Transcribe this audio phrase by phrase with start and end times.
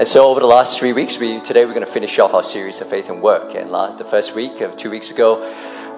[0.00, 2.42] And so, over the last three weeks, we today we're going to finish off our
[2.42, 3.54] series of faith and work.
[3.54, 5.42] And last, the first week of two weeks ago,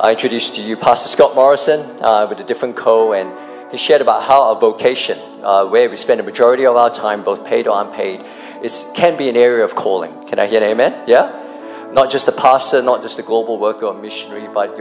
[0.01, 4.01] I introduced to you Pastor Scott Morrison uh, with a different co, and he shared
[4.01, 7.69] about how our vocation, uh, where we spend the majority of our time, both paid
[7.69, 8.27] or unpaid,
[8.65, 10.26] is can be an area of calling.
[10.26, 11.04] Can I hear an amen?
[11.06, 11.90] Yeah.
[11.92, 14.80] Not just a pastor, not just a global worker or missionary, but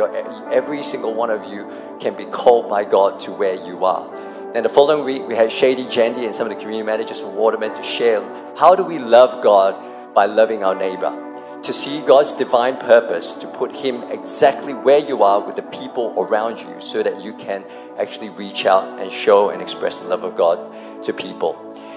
[0.51, 4.30] every single one of you can be called by God to where you are.
[4.53, 7.35] And the following week, we had Shady Jandy and some of the community managers from
[7.35, 8.21] Waterman to share
[8.57, 11.61] how do we love God by loving our neighbor.
[11.63, 16.13] To see God's divine purpose, to put Him exactly where you are with the people
[16.17, 17.63] around you so that you can
[17.97, 21.55] actually reach out and show and express the love of God to people.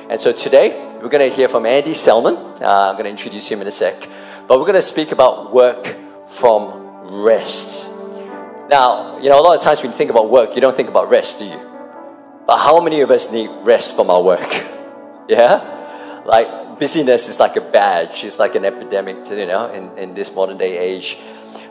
[0.09, 2.37] And so today, we're going to hear from Andy Selman.
[2.37, 4.01] Uh, I'm going to introduce him in a sec.
[4.47, 5.93] But we're going to speak about work
[6.29, 7.85] from rest.
[8.69, 10.89] Now, you know, a lot of times when you think about work, you don't think
[10.89, 11.74] about rest, do you?
[12.47, 14.49] But how many of us need rest from our work?
[15.29, 16.23] yeah?
[16.27, 20.15] Like, busyness is like a badge, it's like an epidemic, to, you know, in, in
[20.15, 21.17] this modern day age.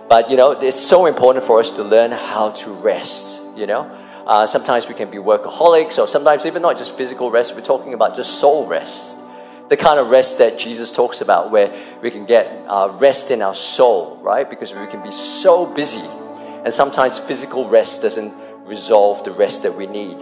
[0.09, 3.84] But, you know, it's so important for us to learn how to rest, you know?
[4.25, 7.94] Uh, sometimes we can be workaholics, or sometimes even not just physical rest, we're talking
[7.94, 9.17] about just soul rest.
[9.69, 13.42] The kind of rest that Jesus talks about, where we can get uh, rest in
[13.42, 14.50] our soul, right?
[14.50, 16.08] Because we can be so busy,
[16.66, 18.34] and sometimes physical rest doesn't
[18.66, 20.17] resolve the rest that we need.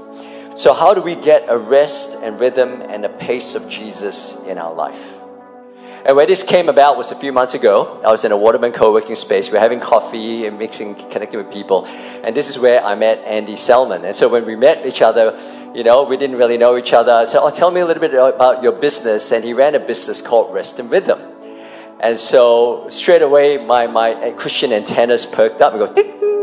[0.55, 4.57] So, how do we get a rest and rhythm and a pace of Jesus in
[4.57, 5.01] our life?
[6.05, 8.01] And where this came about was a few months ago.
[8.03, 9.49] I was in a Waterman co working space.
[9.49, 11.85] We are having coffee and mixing, connecting with people.
[11.85, 14.03] And this is where I met Andy Selman.
[14.03, 15.39] And so when we met each other,
[15.73, 17.13] you know, we didn't really know each other.
[17.13, 19.31] I said, Oh, tell me a little bit about your business.
[19.31, 21.21] And he ran a business called Rest and Rhythm.
[22.01, 26.39] And so straight away, my, my Christian antennas perked up and go,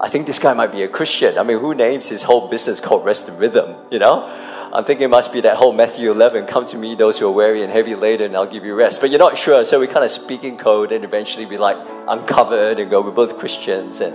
[0.00, 1.38] I think this guy might be a Christian.
[1.38, 4.26] I mean, who names his whole business called Rest and Rhythm, you know?
[4.72, 7.32] I'm thinking it must be that whole Matthew 11, come to me, those who are
[7.32, 9.00] weary and heavy laden, and I'll give you rest.
[9.00, 11.78] But you're not sure, so we kind of speak in code, and eventually we like
[12.06, 14.14] uncovered and go, we're both Christians, and,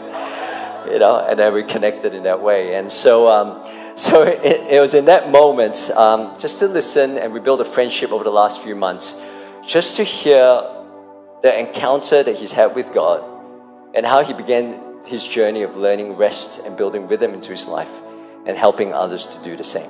[0.90, 2.76] you know, and then we connected in that way.
[2.76, 7.34] And so, um, so it, it, was in that moment, um, just to listen, and
[7.34, 9.22] we built a friendship over the last few months,
[9.68, 10.64] just to hear
[11.42, 13.22] the encounter that he's had with God,
[13.94, 17.92] and how he began his journey of learning rest and building rhythm into his life
[18.46, 19.90] and helping others to do the same.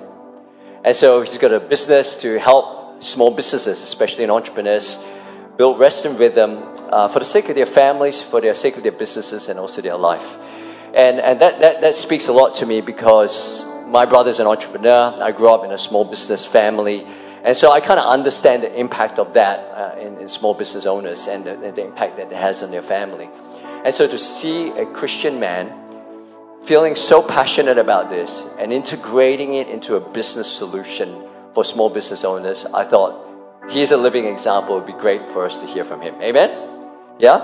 [0.83, 5.03] And so he's got a business to help small businesses, especially in entrepreneurs,
[5.57, 8.83] build rest and rhythm uh, for the sake of their families, for the sake of
[8.83, 10.37] their businesses, and also their life.
[10.93, 15.15] And, and that, that, that speaks a lot to me because my brother's an entrepreneur.
[15.21, 17.05] I grew up in a small business family.
[17.43, 20.85] And so I kind of understand the impact of that uh, in, in, small business
[20.85, 23.29] owners and the, the impact that it has on their family.
[23.83, 25.71] And so to see a Christian man
[26.63, 32.23] feeling so passionate about this and integrating it into a business solution for small business
[32.23, 33.19] owners, I thought
[33.69, 34.77] he's a living example.
[34.77, 36.15] It would be great for us to hear from him.
[36.21, 36.49] Amen?
[37.19, 37.39] Yeah?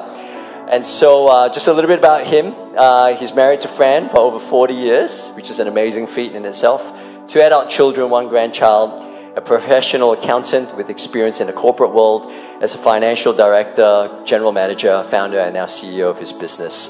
[0.70, 2.56] And so, uh, just a little bit about him.
[2.78, 6.46] Uh, he's married to Fran for over 40 years, which is an amazing feat in
[6.46, 6.82] itself.
[7.28, 12.32] Two adult children, one grandchild, a professional accountant with experience in the corporate world,
[12.62, 16.90] as a financial director, general manager, founder, and now CEO of his business.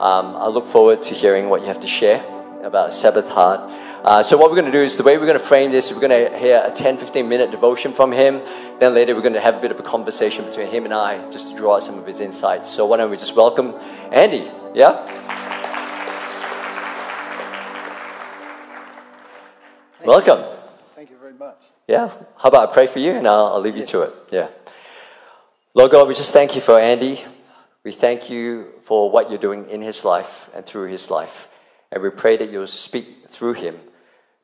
[0.00, 2.24] Um, I look forward to hearing what you have to share
[2.62, 3.60] about Sabbath Heart.
[4.04, 5.90] Uh, so, what we're going to do is the way we're going to frame this,
[5.90, 8.40] we're going to hear a 10 15 minute devotion from him.
[8.78, 11.28] Then later, we're going to have a bit of a conversation between him and I
[11.30, 12.70] just to draw out some of his insights.
[12.70, 13.74] So, why don't we just welcome
[14.12, 14.50] Andy?
[14.74, 15.04] Yeah?
[19.98, 20.38] Thank welcome.
[20.38, 20.57] You.
[21.88, 22.10] Yeah.
[22.36, 24.12] How about I pray for you and I'll, I'll leave you to it?
[24.30, 24.48] Yeah.
[25.72, 27.24] Lord God, we just thank you for Andy.
[27.82, 31.48] We thank you for what you're doing in his life and through his life.
[31.90, 33.80] And we pray that you'll speak through him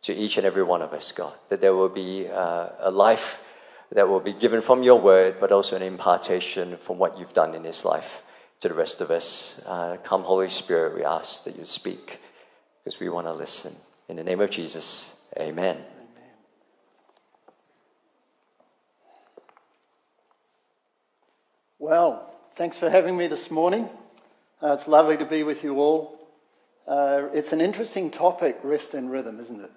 [0.03, 1.35] to each and every one of us, God.
[1.51, 3.45] That there will be uh, a life
[3.93, 7.55] that will be given from your word, but also an impartation from what you've done
[7.55, 8.23] in his life
[8.61, 9.61] to the rest of us.
[9.67, 12.19] Uh, come, Holy Spirit, we ask that you speak
[12.83, 13.75] because we want to listen.
[14.09, 15.77] In the name of Jesus, amen.
[21.85, 23.91] Well, thanks for having me this morning.
[24.63, 26.19] Uh, it's lovely to be with you all.
[26.89, 29.71] Uh, it's an interesting topic, rest and rhythm, isn't it?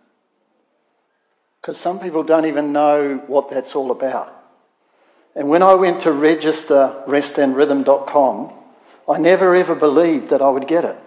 [1.59, 4.33] Because some people don't even know what that's all about.
[5.35, 8.53] And when I went to register restandrhythm.com,
[9.09, 10.97] I never ever believed that I would get it.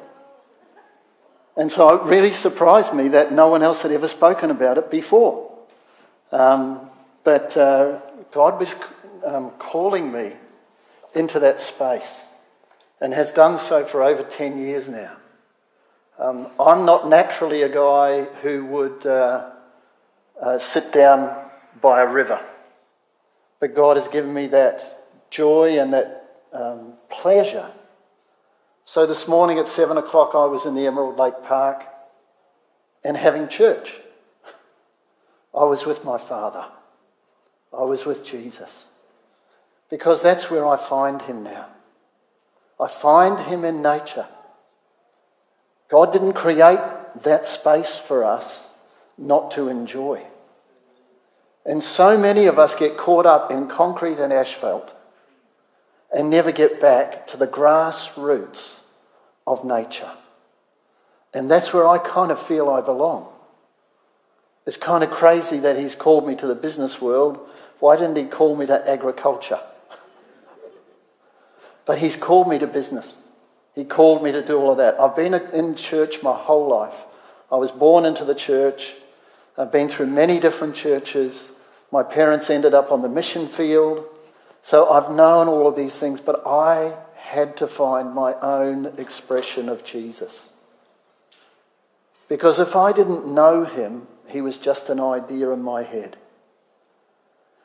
[1.57, 4.91] And so it really surprised me that no one else had ever spoken about it
[4.91, 5.51] before.
[6.31, 6.91] Um,
[7.25, 8.01] but uh,
[8.33, 8.69] God was
[9.25, 10.35] um, calling me
[11.15, 12.21] into that space
[13.01, 15.17] and has done so for over 10 years now.
[16.19, 19.51] Um, I'm not naturally a guy who would uh,
[20.41, 21.37] uh, sit down
[21.81, 22.41] by a river.
[23.61, 27.71] but God has given me that joy and that um, pleasure.
[28.85, 31.85] So this morning at seven o'clock, I was in the Emerald Lake Park
[33.05, 33.97] and having church.
[35.55, 36.67] I was with my Father.
[37.73, 38.85] I was with Jesus.
[39.91, 41.67] Because that's where I find him now.
[42.81, 44.27] I find him in nature.
[45.91, 46.79] God didn't create
[47.25, 48.65] that space for us
[49.19, 50.23] not to enjoy.
[51.67, 54.91] And so many of us get caught up in concrete and asphalt
[56.13, 58.79] and never get back to the grassroots
[59.47, 60.11] of nature.
[61.35, 63.29] And that's where I kind of feel I belong.
[64.67, 67.39] It's kind of crazy that he's called me to the business world.
[67.79, 69.61] Why didn't he call me to agriculture?
[71.91, 73.21] But he's called me to business.
[73.75, 75.01] He called me to do all of that.
[75.01, 76.95] I've been in church my whole life.
[77.51, 78.93] I was born into the church.
[79.59, 81.51] I've been through many different churches.
[81.91, 84.05] My parents ended up on the mission field.
[84.63, 89.69] So I've known all of these things, but I had to find my own expression
[89.69, 90.49] of Jesus.
[92.29, 96.19] Because if I didn't know him, he was just an idea in my head.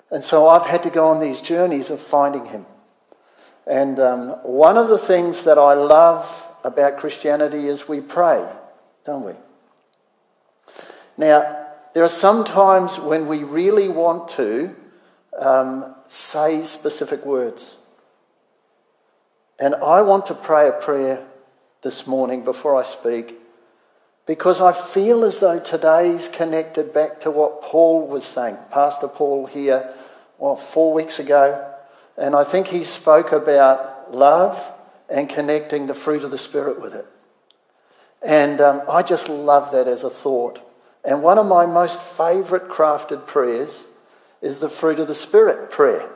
[0.10, 2.66] And so I've had to go on these journeys of finding him.
[3.67, 6.27] And um, one of the things that I love
[6.63, 8.47] about Christianity is we pray,
[9.06, 9.33] don't we?
[11.17, 14.75] Now, there are some times when we really want to
[15.39, 17.75] um, say specific words.
[19.59, 21.25] And I want to pray a prayer
[21.81, 23.35] this morning before I speak
[24.25, 28.57] because I feel as though today's connected back to what Paul was saying.
[28.71, 29.94] Pastor Paul here,
[30.38, 31.75] well, four weeks ago,
[32.17, 34.62] and I think he spoke about love
[35.09, 37.06] and connecting the fruit of the Spirit with it.
[38.21, 40.59] And um, I just love that as a thought.
[41.03, 43.79] And one of my most favourite crafted prayers
[44.41, 46.09] is the fruit of the Spirit prayer.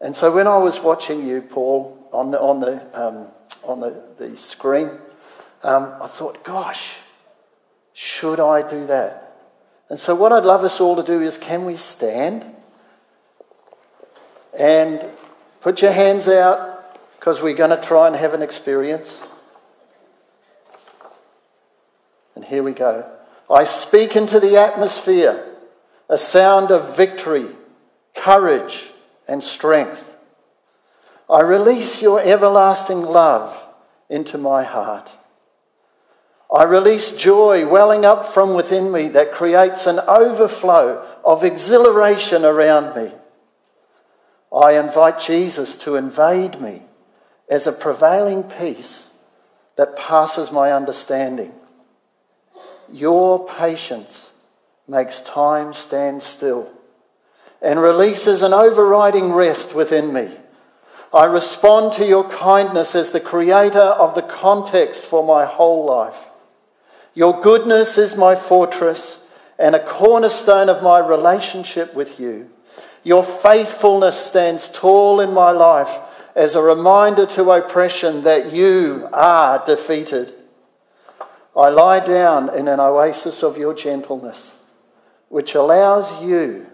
[0.00, 3.28] And so when I was watching you, Paul, on the, on the, um,
[3.64, 4.90] on the, the screen,
[5.62, 6.92] um, I thought, gosh,
[7.94, 9.22] should I do that?
[9.88, 12.44] And so, what I'd love us all to do is can we stand
[14.58, 15.04] and
[15.60, 19.20] put your hands out because we're going to try and have an experience.
[22.34, 23.10] And here we go.
[23.50, 25.44] I speak into the atmosphere
[26.08, 27.48] a sound of victory,
[28.14, 28.88] courage,
[29.26, 30.08] and strength.
[31.28, 33.60] I release your everlasting love
[34.08, 35.10] into my heart.
[36.54, 42.94] I release joy welling up from within me that creates an overflow of exhilaration around
[42.94, 43.12] me.
[44.52, 46.82] I invite Jesus to invade me
[47.48, 49.12] as a prevailing peace
[49.76, 51.52] that passes my understanding.
[52.90, 54.30] Your patience
[54.88, 56.70] makes time stand still
[57.60, 60.30] and releases an overriding rest within me.
[61.12, 66.16] I respond to your kindness as the creator of the context for my whole life.
[67.14, 69.24] Your goodness is my fortress
[69.58, 72.50] and a cornerstone of my relationship with you.
[73.06, 76.00] Your faithfulness stands tall in my life
[76.34, 80.34] as a reminder to oppression that you are defeated.
[81.56, 84.58] I lie down in an oasis of your gentleness,
[85.28, 86.66] which allows you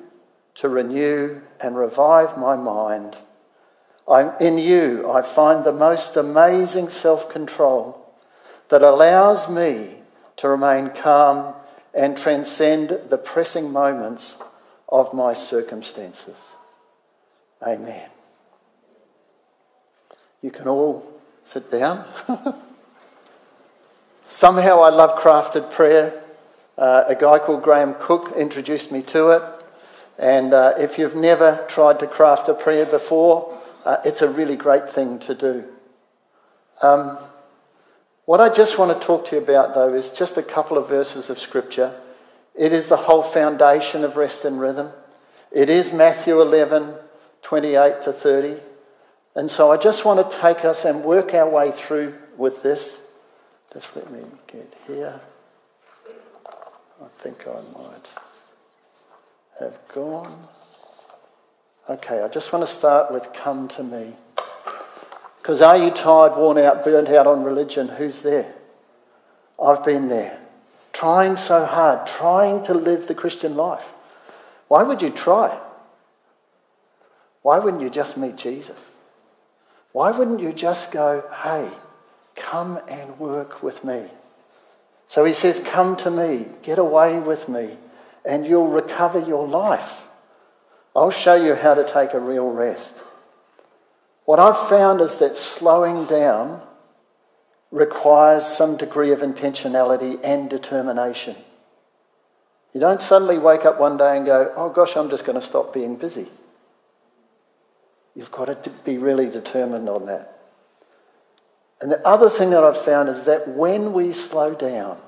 [0.55, 3.14] to renew and revive my mind.
[4.09, 8.11] I'm, in you, I find the most amazing self control
[8.71, 9.97] that allows me
[10.38, 11.52] to remain calm
[11.92, 14.38] and transcend the pressing moments
[14.92, 16.37] of my circumstances.
[17.66, 18.11] Amen.
[20.42, 21.11] You can all
[21.42, 22.04] sit down.
[24.26, 26.22] Somehow I love crafted prayer.
[26.76, 29.42] Uh, a guy called Graham Cooke introduced me to it.
[30.18, 34.56] And uh, if you've never tried to craft a prayer before, uh, it's a really
[34.56, 35.64] great thing to do.
[36.82, 37.18] Um,
[38.26, 40.88] what I just want to talk to you about, though, is just a couple of
[40.88, 41.99] verses of Scripture.
[42.54, 44.90] It is the whole foundation of rest and rhythm.
[45.50, 46.94] It is Matthew 11,
[47.42, 48.56] 28 to 30.
[49.35, 53.00] And so I just want to take us and work our way through with this.
[53.73, 55.21] Just let me get here.
[57.02, 58.06] I think I might
[59.59, 60.47] have gone.
[61.88, 64.12] Okay, I just want to start with Come to Me.
[65.38, 67.88] Because are you tired, worn out, burnt out on religion?
[67.88, 68.54] Who's there?
[69.61, 70.38] I've been there.
[70.92, 73.87] Trying so hard, trying to live the Christian life.
[74.68, 75.58] Why would you try?
[77.42, 78.78] Why wouldn't you just meet Jesus?
[79.92, 81.68] Why wouldn't you just go, hey,
[82.37, 84.06] come and work with me?
[85.06, 87.76] So he says, Come to me, get away with me,
[88.25, 90.06] and you'll recover your life.
[90.96, 93.02] I'll show you how to take a real rest.
[94.25, 96.62] What I've found is that slowing down
[97.73, 101.35] requires some degree of intentionality and determination.
[102.75, 105.47] You don't suddenly wake up one day and go, oh gosh, I'm just going to
[105.47, 106.29] stop being busy.
[108.14, 110.38] You've got to be really determined on that.
[111.81, 114.99] And the other thing that I've found is that when we slow down,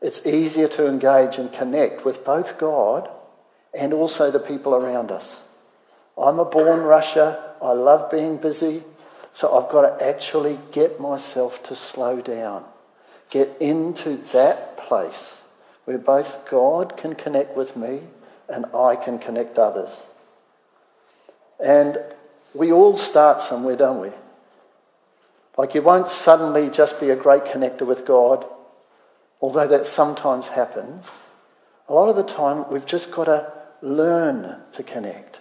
[0.00, 3.10] it's easier to engage and connect with both God
[3.74, 5.42] and also the people around us.
[6.16, 7.38] I'm a born rusher.
[7.60, 8.82] I love being busy.
[9.32, 12.64] So I've got to actually get myself to slow down,
[13.30, 15.40] get into that place
[15.84, 18.00] where both God can connect with me
[18.48, 19.98] and I can connect others.
[21.58, 21.98] And
[22.54, 24.10] we all start somewhere, don't we?
[25.56, 28.44] Like you won't suddenly just be a great connector with God,
[29.40, 31.06] although that sometimes happens.
[31.88, 35.40] A lot of the time, we've just got to learn to connect.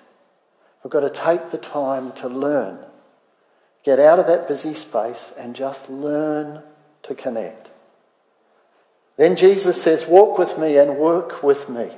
[0.83, 2.79] We've got to take the time to learn.
[3.83, 6.61] Get out of that busy space and just learn
[7.03, 7.69] to connect.
[9.17, 11.91] Then Jesus says, Walk with me and work with me.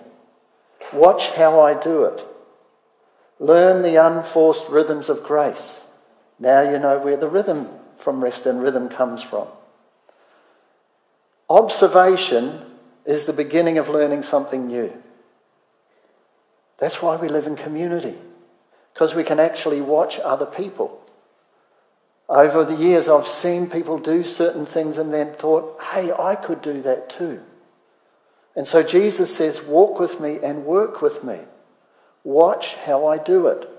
[0.94, 2.26] Watch how I do it.
[3.40, 5.84] Learn the unforced rhythms of grace.
[6.40, 9.48] Now you know where the rhythm from rest and rhythm comes from.
[11.50, 12.62] Observation
[13.06, 14.94] is the beginning of learning something new.
[16.78, 18.16] That's why we live in community,
[18.94, 21.03] because we can actually watch other people.
[22.30, 26.62] Over the years, I've seen people do certain things and then thought, hey, I could
[26.62, 27.42] do that too.
[28.56, 31.40] And so Jesus says, walk with me and work with me.
[32.24, 33.70] Watch how I do it.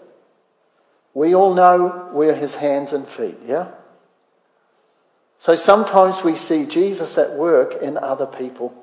[1.15, 3.71] We all know we're his hands and feet, yeah?
[5.39, 8.75] So sometimes we see Jesus at work in other people.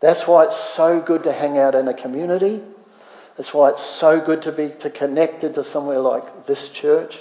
[0.00, 2.62] That's why it's so good to hang out in a community.
[3.36, 7.18] That's why it's so good to be to connected to somewhere like this church,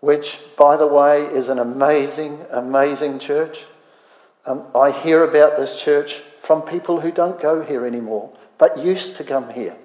[0.00, 3.64] which, by the way, is an amazing, amazing church.
[4.46, 9.16] Um, I hear about this church from people who don't go here anymore, but used
[9.16, 9.76] to come here.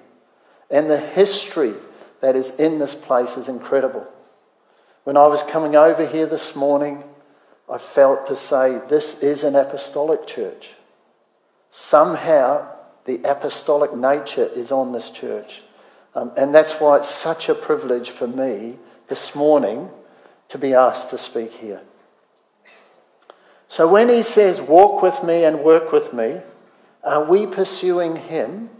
[0.70, 1.74] And the history
[2.20, 4.06] that is in this place is incredible.
[5.04, 7.04] When I was coming over here this morning,
[7.70, 10.70] I felt to say this is an apostolic church.
[11.70, 12.68] Somehow,
[13.04, 15.62] the apostolic nature is on this church.
[16.14, 18.76] Um, and that's why it's such a privilege for me
[19.08, 19.90] this morning
[20.48, 21.80] to be asked to speak here.
[23.68, 26.40] So when he says, Walk with me and work with me,
[27.02, 28.70] are we pursuing him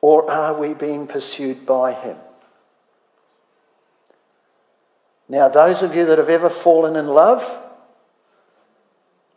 [0.00, 2.16] or are we being pursued by him?
[5.28, 7.42] Now, those of you that have ever fallen in love,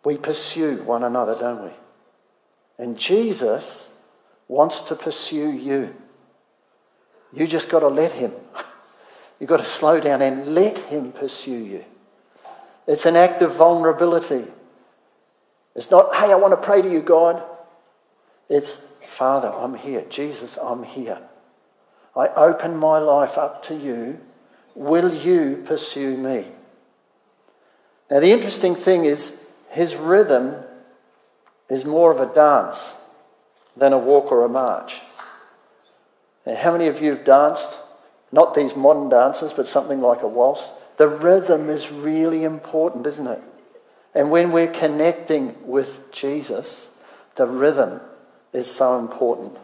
[0.03, 1.71] we pursue one another, don't we?
[2.77, 3.89] And Jesus
[4.47, 5.95] wants to pursue you.
[7.31, 8.33] You just got to let him.
[9.39, 11.85] You've got to slow down and let him pursue you.
[12.87, 14.45] It's an act of vulnerability.
[15.75, 17.43] It's not, hey, I want to pray to you, God.
[18.49, 18.77] It's,
[19.17, 20.05] Father, I'm here.
[20.09, 21.19] Jesus, I'm here.
[22.15, 24.19] I open my life up to you.
[24.73, 26.45] Will you pursue me?
[28.09, 29.37] Now, the interesting thing is,
[29.69, 30.55] his rhythm
[31.69, 32.77] is more of a dance
[33.75, 34.95] than a walk or a march.
[36.45, 37.79] Now, how many of you have danced?
[38.31, 40.69] Not these modern dances, but something like a waltz.
[40.97, 43.41] The rhythm is really important, isn't it?
[44.13, 46.89] And when we're connecting with Jesus,
[47.35, 47.99] the rhythm
[48.53, 49.57] is so important.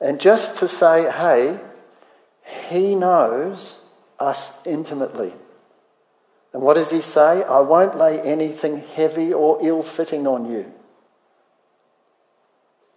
[0.00, 1.58] And just to say, hey,
[2.68, 3.80] he knows
[4.18, 5.32] us intimately.
[6.52, 7.42] And what does he say?
[7.42, 10.72] I won't lay anything heavy or ill fitting on you.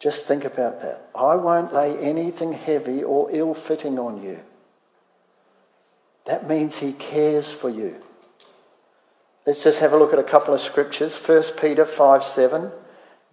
[0.02, 1.10] Just think about that.
[1.14, 4.40] I won't lay anything heavy or ill fitting on you.
[6.26, 7.96] That means he cares for you.
[9.46, 11.16] Let's just have a look at a couple of scriptures.
[11.16, 12.72] 1 Peter 5 7.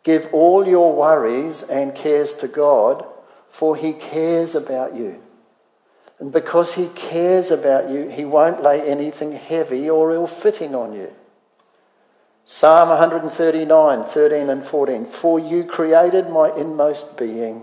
[0.05, 3.07] Give all your worries and cares to God,
[3.49, 5.23] for He cares about you.
[6.19, 10.93] And because He cares about you, He won't lay anything heavy or ill fitting on
[10.93, 11.11] you.
[12.51, 15.05] Psalm 139, 13 and 14.
[15.05, 17.63] For you created my inmost being.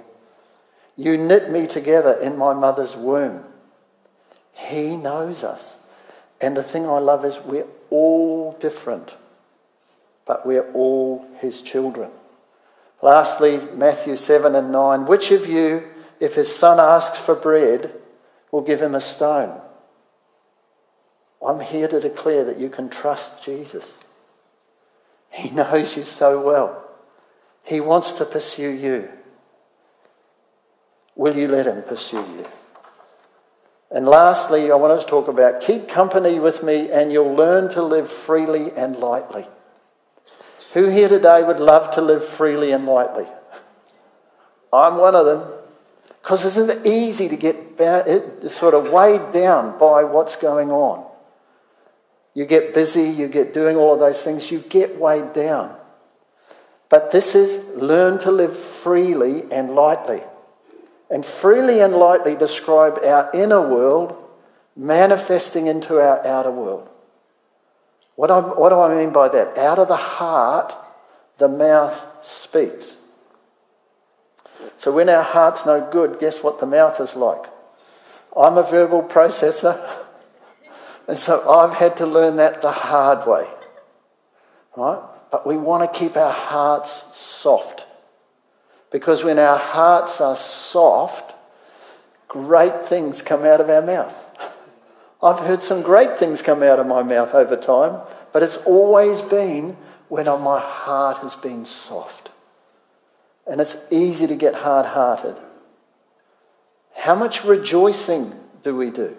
[0.96, 3.44] You knit me together in my mother's womb.
[4.54, 5.80] He knows us.
[6.40, 9.12] And the thing I love is we're all different,
[10.28, 12.12] but we're all His children.
[13.02, 15.08] Lastly, Matthew 7 and 9.
[15.08, 15.84] Which of you,
[16.20, 17.92] if his son asks for bread,
[18.52, 19.60] will give him a stone?
[21.44, 24.05] I'm here to declare that you can trust Jesus.
[25.36, 26.82] He knows you so well.
[27.64, 29.10] He wants to pursue you.
[31.16, 32.46] will you let Him pursue you?
[33.92, 37.84] And lastly, I want to talk about keep company with me and you'll learn to
[37.84, 39.46] live freely and lightly.
[40.74, 43.28] Who here today would love to live freely and lightly?
[44.72, 45.52] I'm one of them.
[46.22, 47.78] Because isn't it easy to get
[48.52, 51.05] sort of weighed down by what's going on?
[52.36, 55.76] You get busy, you get doing all of those things, you get weighed down.
[56.90, 60.22] But this is learn to live freely and lightly.
[61.10, 64.16] And freely and lightly describe our inner world
[64.76, 66.90] manifesting into our outer world.
[68.16, 69.58] What, I, what do I mean by that?
[69.58, 70.74] Out of the heart,
[71.38, 72.96] the mouth speaks.
[74.78, 77.46] So when our heart's no good, guess what the mouth is like?
[78.36, 79.80] I'm a verbal processor,
[81.08, 83.48] and so I've had to learn that the hard way.
[84.76, 85.02] Right?
[85.32, 87.86] But we want to keep our hearts soft.
[88.92, 91.34] Because when our hearts are soft,
[92.28, 94.16] great things come out of our mouth.
[95.24, 99.22] I've heard some great things come out of my mouth over time, but it's always
[99.22, 102.32] been when my heart has been soft.
[103.48, 105.36] And it's easy to get hard hearted.
[106.96, 108.34] How much rejoicing
[108.64, 109.16] do we do?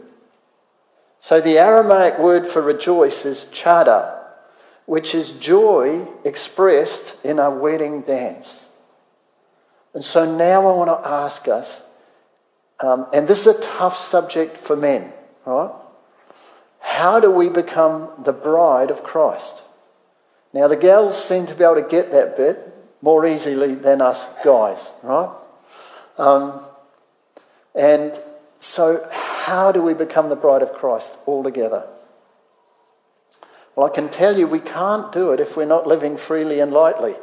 [1.27, 4.17] So the Aramaic word for rejoice is chada,
[4.85, 8.65] which is joy expressed in a wedding dance.
[9.93, 11.83] And so now I want to ask us,
[12.79, 15.13] um, and this is a tough subject for men,
[15.45, 15.73] right?
[16.79, 19.63] How do we become the bride of Christ?
[20.53, 22.57] Now, the girls seem to be able to get that bit
[23.03, 25.37] more easily than us guys, right?
[26.19, 26.65] Um,
[27.75, 28.17] and
[28.61, 29.05] so,
[29.47, 31.87] how do we become the bride of Christ all together?
[33.77, 36.73] Well, I can tell you we can't do it if we're not living freely and
[36.73, 37.15] lightly.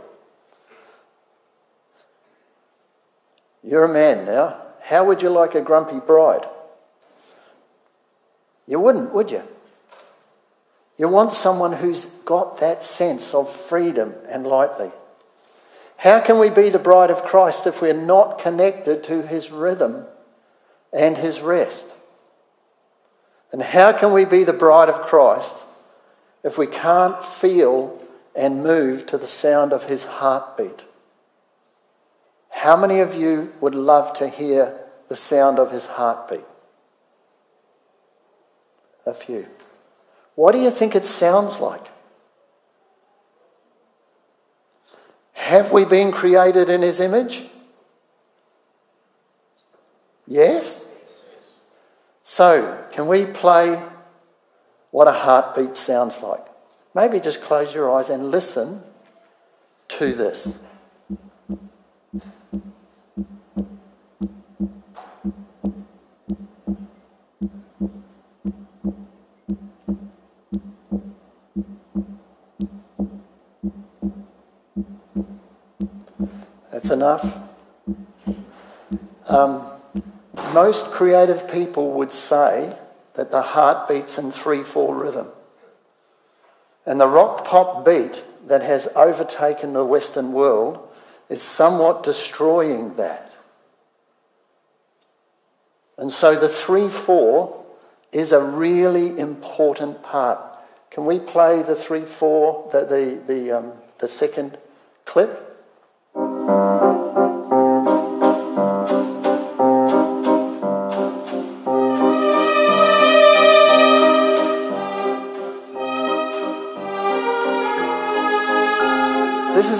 [3.61, 4.55] You're a man now.
[4.81, 6.47] How would you like a grumpy bride?
[8.67, 9.43] You wouldn't, would you?
[10.97, 14.93] You want someone who's got that sense of freedom and lightly.
[15.97, 20.05] How can we be the bride of Christ if we're not connected to his rhythm
[20.93, 21.87] and his rest?
[23.53, 25.55] And how can we be the bride of Christ
[26.43, 28.01] if we can't feel
[28.35, 30.81] and move to the sound of his heartbeat?
[32.49, 36.43] How many of you would love to hear the sound of his heartbeat?
[39.05, 39.45] A few.
[40.33, 41.85] What do you think it sounds like?
[45.33, 47.43] Have we been created in his image?
[50.25, 50.83] Yes?
[52.35, 53.79] So, can we play
[54.89, 56.43] what a heartbeat sounds like?
[56.95, 58.81] Maybe just close your eyes and listen
[59.89, 60.57] to this.
[76.71, 77.37] That's enough.
[79.27, 79.72] Um,
[80.53, 82.75] most creative people would say
[83.15, 85.27] that the heart beats in 3 4 rhythm.
[86.85, 90.87] And the rock pop beat that has overtaken the Western world
[91.29, 93.33] is somewhat destroying that.
[95.97, 97.63] And so the 3 4
[98.11, 100.39] is a really important part.
[100.91, 104.57] Can we play the 3 4, the, the, the, um, the second
[105.05, 105.52] clip?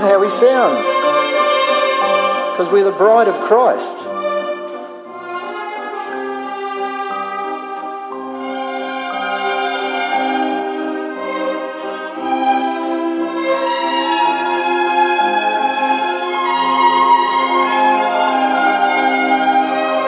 [0.04, 0.86] How he sounds.
[2.52, 3.96] Because we're the bride of Christ.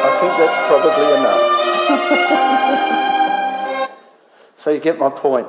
[0.04, 1.46] I think that's probably enough.
[4.58, 5.48] so you get my point.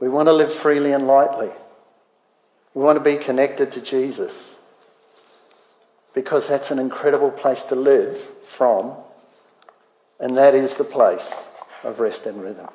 [0.00, 1.50] We want to live freely and lightly.
[2.74, 4.54] We want to be connected to Jesus
[6.14, 8.16] because that's an incredible place to live
[8.56, 8.94] from,
[10.20, 11.32] and that is the place
[11.84, 12.68] of rest and rhythm.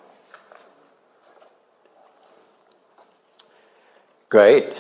[4.30, 4.74] Great.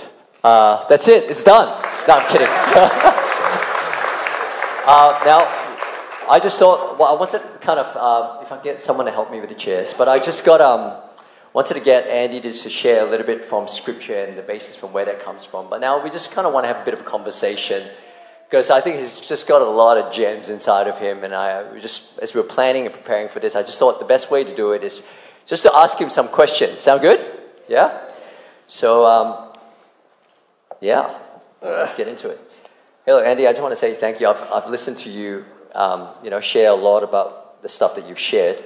[0.43, 1.29] Uh, that's it.
[1.29, 1.67] It's done.
[2.07, 2.47] No, I'm kidding.
[4.87, 5.67] uh, now,
[6.29, 9.31] I just thought, well, I wanted kind of, uh, if I get someone to help
[9.31, 11.01] me with the chairs, but I just got um,
[11.57, 14.75] wanted to get Andy just to share a little bit from scripture and the basis
[14.75, 15.67] from where that comes from.
[15.71, 17.81] But now we just kind of want to have a bit of a conversation
[18.47, 21.23] because I think he's just got a lot of gems inside of him.
[21.23, 24.05] And I just, as we were planning and preparing for this, I just thought the
[24.05, 25.01] best way to do it is
[25.47, 26.79] just to ask him some questions.
[26.79, 27.19] Sound good?
[27.67, 28.05] Yeah.
[28.67, 29.57] So, um,
[30.79, 31.17] yeah,
[31.63, 32.39] let's get into it.
[33.03, 33.47] Hello, Andy.
[33.47, 34.27] I just want to say thank you.
[34.27, 35.43] I've, I've listened to you,
[35.73, 38.63] um, you know, share a lot about the stuff that you've shared.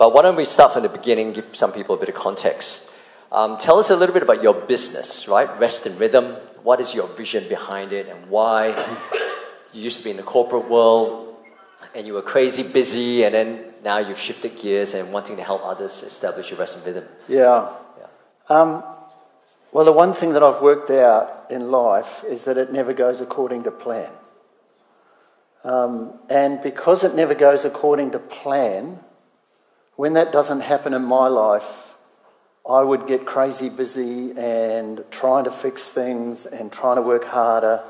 [0.00, 2.90] But why don't we start from the beginning, give some people a bit of context.
[3.30, 5.60] Um, tell us a little bit about your business, right?
[5.60, 6.36] Rest and Rhythm.
[6.62, 8.72] What is your vision behind it and why?
[9.72, 11.36] You used to be in the corporate world
[11.94, 15.64] and you were crazy busy, and then now you've shifted gears and wanting to help
[15.64, 17.04] others establish your Rest and Rhythm.
[17.28, 17.70] Yeah.
[17.98, 18.06] Yeah.
[18.48, 18.82] Um,
[19.70, 23.20] well, the one thing that I've worked out in life is that it never goes
[23.20, 24.10] according to plan.
[25.62, 28.98] Um, and because it never goes according to plan,
[30.00, 31.70] when that doesn't happen in my life,
[32.66, 37.82] I would get crazy busy and trying to fix things and trying to work harder.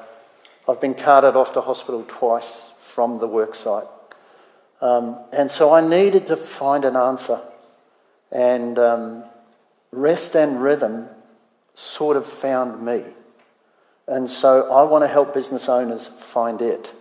[0.68, 3.86] I've been carted off to hospital twice from the worksite.
[4.80, 7.40] Um, and so I needed to find an answer.
[8.32, 9.22] And um,
[9.92, 11.08] rest and rhythm
[11.74, 13.04] sort of found me.
[14.08, 16.92] And so I want to help business owners find it.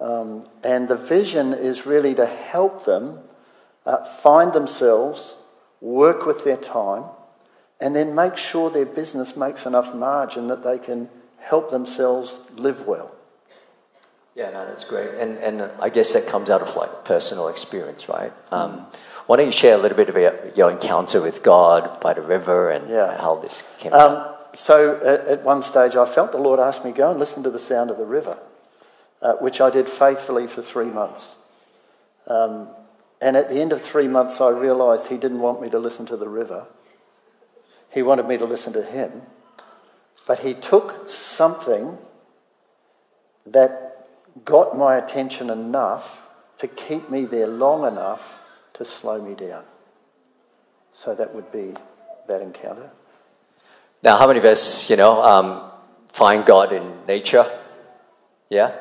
[0.00, 3.20] Um, and the vision is really to help them
[3.86, 5.34] uh, find themselves,
[5.80, 7.04] work with their time,
[7.80, 12.86] and then make sure their business makes enough margin that they can help themselves live
[12.86, 13.10] well.
[14.34, 15.14] Yeah, no, that's great.
[15.14, 18.32] And, and I guess that comes out of like personal experience, right?
[18.50, 18.86] Um,
[19.26, 22.70] why don't you share a little bit about your encounter with God by the river
[22.70, 23.16] and Yeah.
[23.16, 24.10] how this came about?
[24.10, 27.44] Um, so at, at one stage, I felt the Lord ask me, go and listen
[27.44, 28.38] to the sound of the river,
[29.22, 31.34] uh, which I did faithfully for three months.
[32.26, 32.68] Um,
[33.24, 36.04] and at the end of three months, I realised He didn't want me to listen
[36.06, 36.66] to the river.
[37.90, 39.22] He wanted me to listen to Him.
[40.26, 41.96] But He took something
[43.46, 44.06] that
[44.44, 46.20] got my attention enough
[46.58, 48.20] to keep me there long enough
[48.74, 49.64] to slow me down.
[50.92, 51.72] So that would be
[52.28, 52.90] that encounter.
[54.02, 55.70] Now, how many of us, you know, um,
[56.12, 57.50] find God in nature?
[58.50, 58.74] Yeah?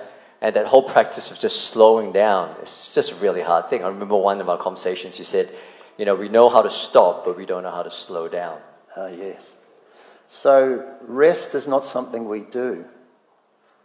[0.44, 3.82] And that whole practice of just slowing down is just a really hard thing.
[3.82, 5.50] I remember one of our conversations, you said,
[5.98, 8.60] you know, we know how to stop, but we don't know how to slow down.
[8.98, 9.54] Ah, yes.
[10.28, 12.84] So rest is not something we do.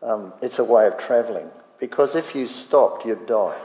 [0.02, 1.48] Um, it's a way of travelling.
[1.78, 3.60] Because if you stopped, you'd die.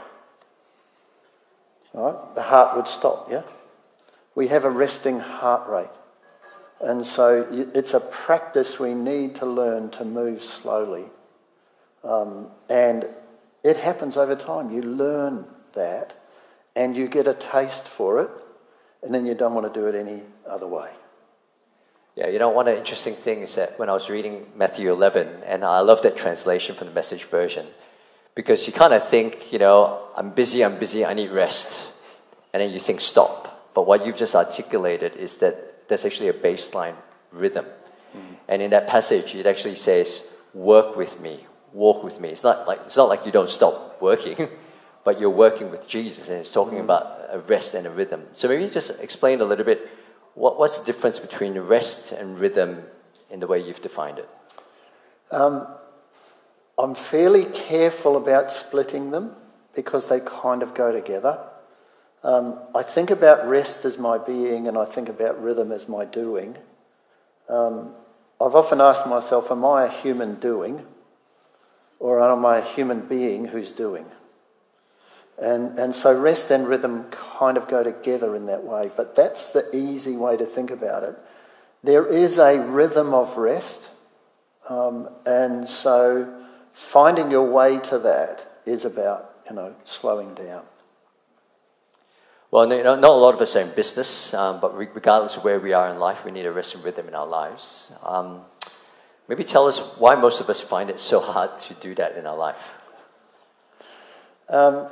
[1.94, 2.34] Right?
[2.36, 3.42] The heart would stop, yeah?
[4.36, 5.88] We have a resting heart rate.
[6.80, 11.06] And so it's a practice we need to learn to move slowly.
[12.04, 13.08] Um, and
[13.62, 14.70] it happens over time.
[14.70, 16.14] You learn that
[16.76, 18.30] and you get a taste for it,
[19.02, 20.90] and then you don't want to do it any other way.
[22.16, 24.92] Yeah, you know, one of the interesting things is that when I was reading Matthew
[24.92, 27.66] 11, and I love that translation from the message version,
[28.34, 31.80] because you kind of think, you know, I'm busy, I'm busy, I need rest.
[32.52, 33.72] And then you think, stop.
[33.74, 36.94] But what you've just articulated is that there's actually a baseline
[37.32, 37.66] rhythm.
[38.46, 42.30] And in that passage, it actually says, work with me, walk with me.
[42.30, 44.48] It's not like, it's not like you don't stop working,
[45.04, 48.24] but you're working with Jesus, and it's talking about a rest and a rhythm.
[48.32, 49.90] So maybe just explain a little bit
[50.34, 52.82] what, what's the difference between rest and rhythm
[53.30, 54.28] in the way you've defined it?
[55.30, 55.66] Um,
[56.78, 59.34] I'm fairly careful about splitting them
[59.74, 61.38] because they kind of go together.
[62.22, 66.04] Um, I think about rest as my being and I think about rhythm as my
[66.04, 66.56] doing.
[67.48, 67.94] Um,
[68.40, 70.84] I've often asked myself, am I a human doing
[72.04, 74.04] or am I a human being who's doing?
[75.38, 79.54] And, and so rest and rhythm kind of go together in that way, but that's
[79.54, 81.16] the easy way to think about it.
[81.82, 83.88] There is a rhythm of rest,
[84.68, 90.62] um, and so finding your way to that is about, you know, slowing down.
[92.50, 95.58] Well, no, not a lot of us are in business, um, but regardless of where
[95.58, 97.90] we are in life, we need a rest and rhythm in our lives.
[98.02, 98.42] Um,
[99.28, 102.26] maybe tell us why most of us find it so hard to do that in
[102.26, 102.70] our life.
[104.48, 104.88] Um,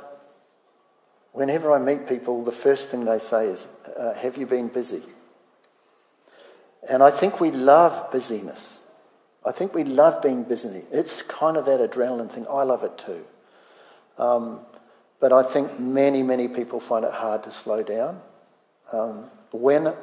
[1.31, 3.65] whenever I meet people, the first thing they say is,
[3.97, 5.03] uh, Have you been busy?
[6.89, 8.79] And I think we love busyness.
[9.45, 10.83] I think we love being busy.
[10.91, 12.45] It's kind of that adrenaline thing.
[12.49, 13.23] I love it too.
[14.17, 14.59] Um,
[15.19, 18.21] but I think many, many people find it hard to slow down.
[18.91, 19.93] Um, when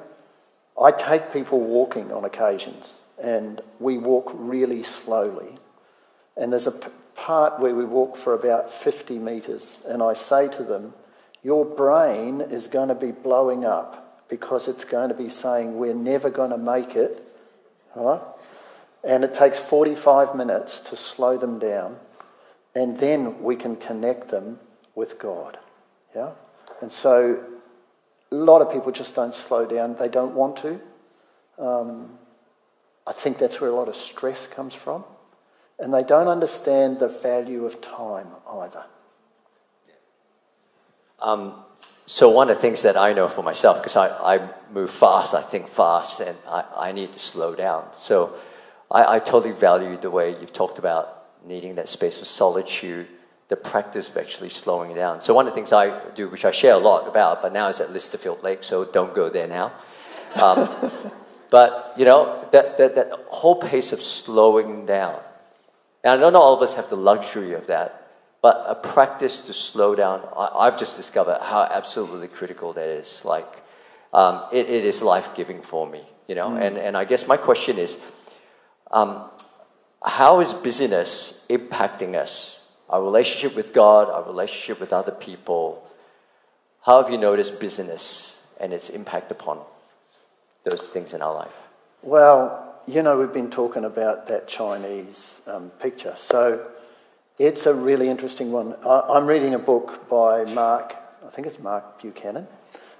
[0.80, 5.56] I take people walking on occasions, and we walk really slowly,
[6.36, 10.48] and there's a p- part where we walk for about 50 metres, and I say
[10.48, 10.94] to them,
[11.42, 15.94] Your brain is going to be blowing up because it's going to be saying, We're
[15.94, 17.26] never going to make it.
[17.94, 18.20] Right?
[19.02, 21.96] And it takes 45 minutes to slow them down
[22.74, 24.58] and then we can connect them
[24.94, 25.58] with God.
[26.14, 26.30] Yeah?
[26.80, 27.44] And so
[28.30, 29.96] a lot of people just don't slow down.
[29.96, 30.80] They don't want to.
[31.58, 32.18] Um,
[33.06, 35.04] I think that's where a lot of stress comes from.
[35.78, 38.84] And they don't understand the value of time either.
[41.20, 41.54] Um,
[42.06, 45.34] so one of the things that I know for myself, because I, I move fast,
[45.34, 47.86] I think fast, and I, I need to slow down.
[47.96, 48.34] So
[48.90, 53.06] I, I totally value the way you've talked about needing that space of solitude,
[53.48, 55.22] the practice of actually slowing down.
[55.22, 57.68] So one of the things I do, which I share a lot about, but now
[57.68, 59.72] is at Lysterfield Lake, so don't go there now.
[60.34, 60.92] Um,
[61.50, 65.20] but you know that, that that whole pace of slowing down.
[66.02, 68.08] And I know not know all of us have the luxury of that,
[68.40, 70.26] but a practice to slow down.
[70.36, 73.22] I, have just discovered how absolutely critical that is.
[73.24, 73.52] Like,
[74.14, 76.02] um, it, it is life giving for me.
[76.26, 76.62] You know, mm.
[76.62, 77.98] and and I guess my question is.
[78.90, 79.30] Um,
[80.02, 82.58] how is busyness impacting us?
[82.88, 85.86] Our relationship with God, our relationship with other people.
[86.82, 89.60] How have you noticed busyness and its impact upon
[90.64, 91.52] those things in our life?
[92.02, 96.14] Well, you know, we've been talking about that Chinese um, picture.
[96.16, 96.66] So
[97.38, 98.74] it's a really interesting one.
[98.84, 100.94] I, am reading a book by Mark,
[101.26, 102.46] I think it's Mark Buchanan,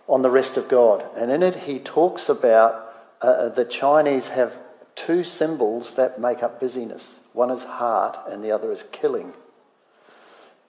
[0.06, 1.04] on the rest of God.
[1.16, 4.54] And in it, he talks about uh, the Chinese have
[4.94, 9.32] two symbols that make up busyness one is heart, and the other is killing.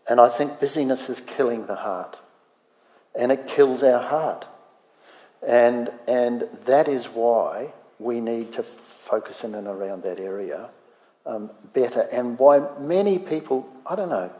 [0.07, 2.17] And I think busyness is killing the heart,
[3.15, 4.45] and it kills our heart.
[5.45, 8.63] And, and that is why we need to
[9.05, 10.69] focus in and around that area
[11.25, 14.31] um, better, and why many people, I don't know,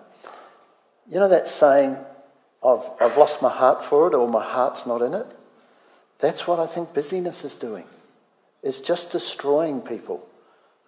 [1.08, 1.98] you know that saying,
[2.64, 5.28] I've, I've lost my heart for it, or my heart's not in it?
[6.20, 7.86] That's what I think busyness is doing.
[8.64, 10.28] It's just destroying people.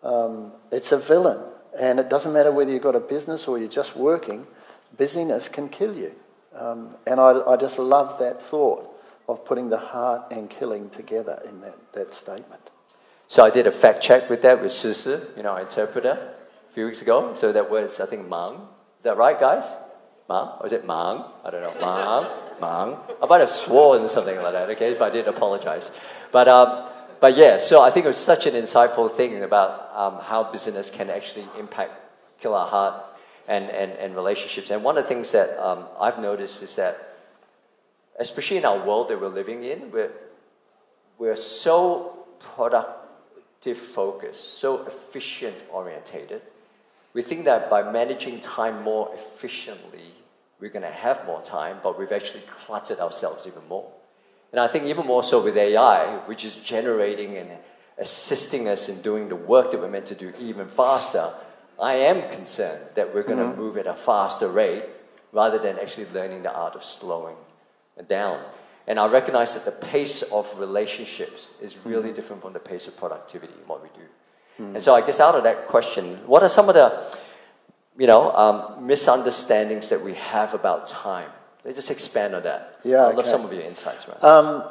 [0.03, 1.39] Um, it's a villain.
[1.79, 4.45] And it doesn't matter whether you've got a business or you're just working,
[4.97, 6.11] busyness can kill you.
[6.55, 8.92] Um, and I, I, just love that thought
[9.27, 12.69] of putting the heart and killing together in that, that statement.
[13.27, 16.33] So I did a fact check with that with Susu, you know, our interpreter,
[16.69, 17.33] a few weeks ago.
[17.35, 18.55] So that was, I think, Mang.
[18.55, 19.65] Is that right, guys?
[20.29, 20.49] Mang?
[20.59, 21.23] Or is it Mang?
[21.43, 21.73] I don't know.
[21.79, 22.59] Mang?
[22.61, 22.97] Mang?
[23.21, 24.91] I might have sworn something like that, okay?
[24.91, 25.89] If I did, apologize.
[26.31, 26.89] But um,
[27.23, 30.89] but yeah, so I think it was such an insightful thing about um, how business
[30.89, 31.93] can actually impact,
[32.41, 33.01] kill our heart
[33.47, 34.71] and, and, and relationships.
[34.71, 37.12] And one of the things that um, I've noticed is that,
[38.19, 40.11] especially in our world that we're living in, we're,
[41.17, 46.41] we're so productive focused, so efficient orientated.
[47.13, 50.11] We think that by managing time more efficiently,
[50.59, 53.89] we're going to have more time, but we've actually cluttered ourselves even more.
[54.51, 57.49] And I think even more so with AI, which is generating and
[57.97, 61.33] assisting us in doing the work that we're meant to do even faster,
[61.79, 63.59] I am concerned that we're going to mm-hmm.
[63.59, 64.83] move at a faster rate
[65.31, 67.35] rather than actually learning the art of slowing
[68.07, 68.43] down.
[68.87, 72.15] And I recognize that the pace of relationships is really mm-hmm.
[72.15, 74.05] different from the pace of productivity in what we do.
[74.59, 74.75] Mm-hmm.
[74.75, 77.17] And so I guess out of that question, what are some of the
[77.97, 81.29] you know, um, misunderstandings that we have about time?
[81.63, 82.79] Let's just expand on that.
[82.83, 84.17] Yeah, I'd love some of your insights, man.
[84.21, 84.63] Um,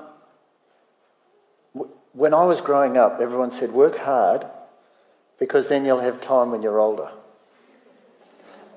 [1.74, 4.46] w- when I was growing up, everyone said, work hard
[5.38, 7.10] because then you'll have time when you're older.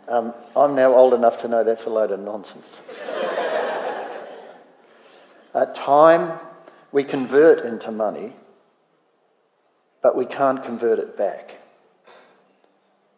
[0.08, 2.77] Um, I'm now old enough to know that's a load of nonsense.
[5.56, 6.38] At time,
[6.91, 8.34] we convert into money,
[10.04, 11.56] but we can't convert it back.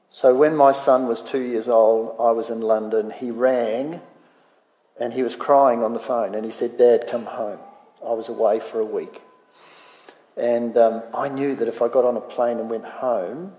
[0.09, 3.09] So when my son was two years old, I was in London.
[3.09, 4.01] He rang
[4.99, 7.59] and he was crying on the phone and he said, Dad, come home.
[8.05, 9.19] I was away for a week.
[10.37, 13.53] And um, I knew that if I got on a plane and went home,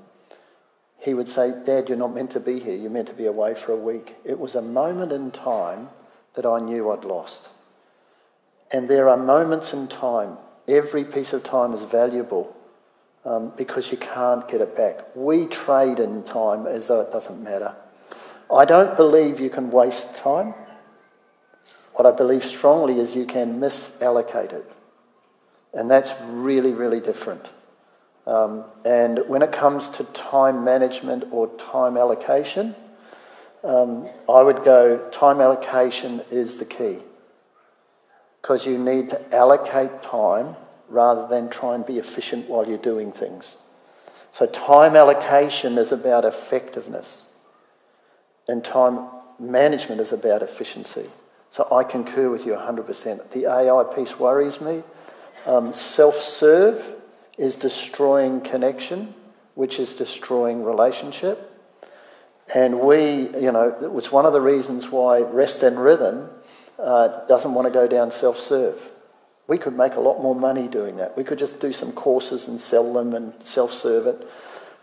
[0.98, 2.76] he would say, Dad, you're not meant to be here.
[2.76, 4.14] You're meant to be away for a week.
[4.24, 5.88] It was a moment in time
[6.34, 7.48] that I knew I'd lost.
[8.70, 12.54] And there are moments in time, every piece of time is valuable
[13.24, 15.04] um, because you can't get it back.
[15.14, 17.74] We trade in time as though it doesn't matter.
[18.54, 20.54] I don't believe you can waste time.
[21.94, 24.70] What I believe strongly is you can misallocate it.
[25.74, 27.44] And that's really, really different.
[28.26, 32.74] Um, and when it comes to time management or time allocation,
[33.64, 36.98] um, I would go time allocation is the key.
[38.40, 40.56] Because you need to allocate time
[40.88, 43.56] rather than try and be efficient while you're doing things.
[44.30, 47.26] So, time allocation is about effectiveness,
[48.46, 51.08] and time management is about efficiency.
[51.50, 53.30] So I concur with you 100%.
[53.30, 54.82] The AI piece worries me.
[55.46, 56.94] Um, Self serve
[57.38, 59.14] is destroying connection,
[59.54, 61.44] which is destroying relationship.
[62.54, 66.30] And we, you know, it was one of the reasons why Rest and Rhythm
[66.78, 68.80] uh, doesn't want to go down self serve.
[69.46, 71.16] We could make a lot more money doing that.
[71.16, 74.28] We could just do some courses and sell them and self serve it.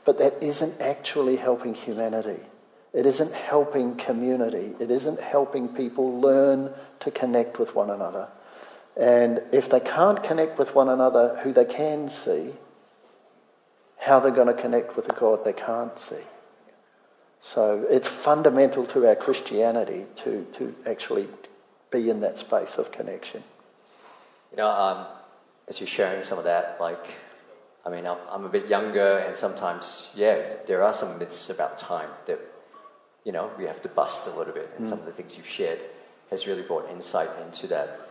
[0.05, 2.39] But that isn't actually helping humanity.
[2.93, 4.73] It isn't helping community.
[4.79, 8.29] It isn't helping people learn to connect with one another.
[8.95, 12.53] And if they can't connect with one another who they can see,
[13.97, 16.23] how they're going to connect with a God they can't see.
[17.39, 21.27] So it's fundamental to our Christianity to, to actually
[21.95, 23.43] be in that space of connection.
[24.51, 25.05] You know, um,
[25.67, 27.05] as you're sharing some of that, like,
[27.85, 31.77] I mean, I'm, I'm a bit younger, and sometimes, yeah, there are some myths about
[31.77, 32.39] time that,
[33.23, 34.69] you know, we have to bust a little bit.
[34.77, 34.89] And mm.
[34.89, 35.79] some of the things you've shared
[36.31, 38.09] has really brought insight into that.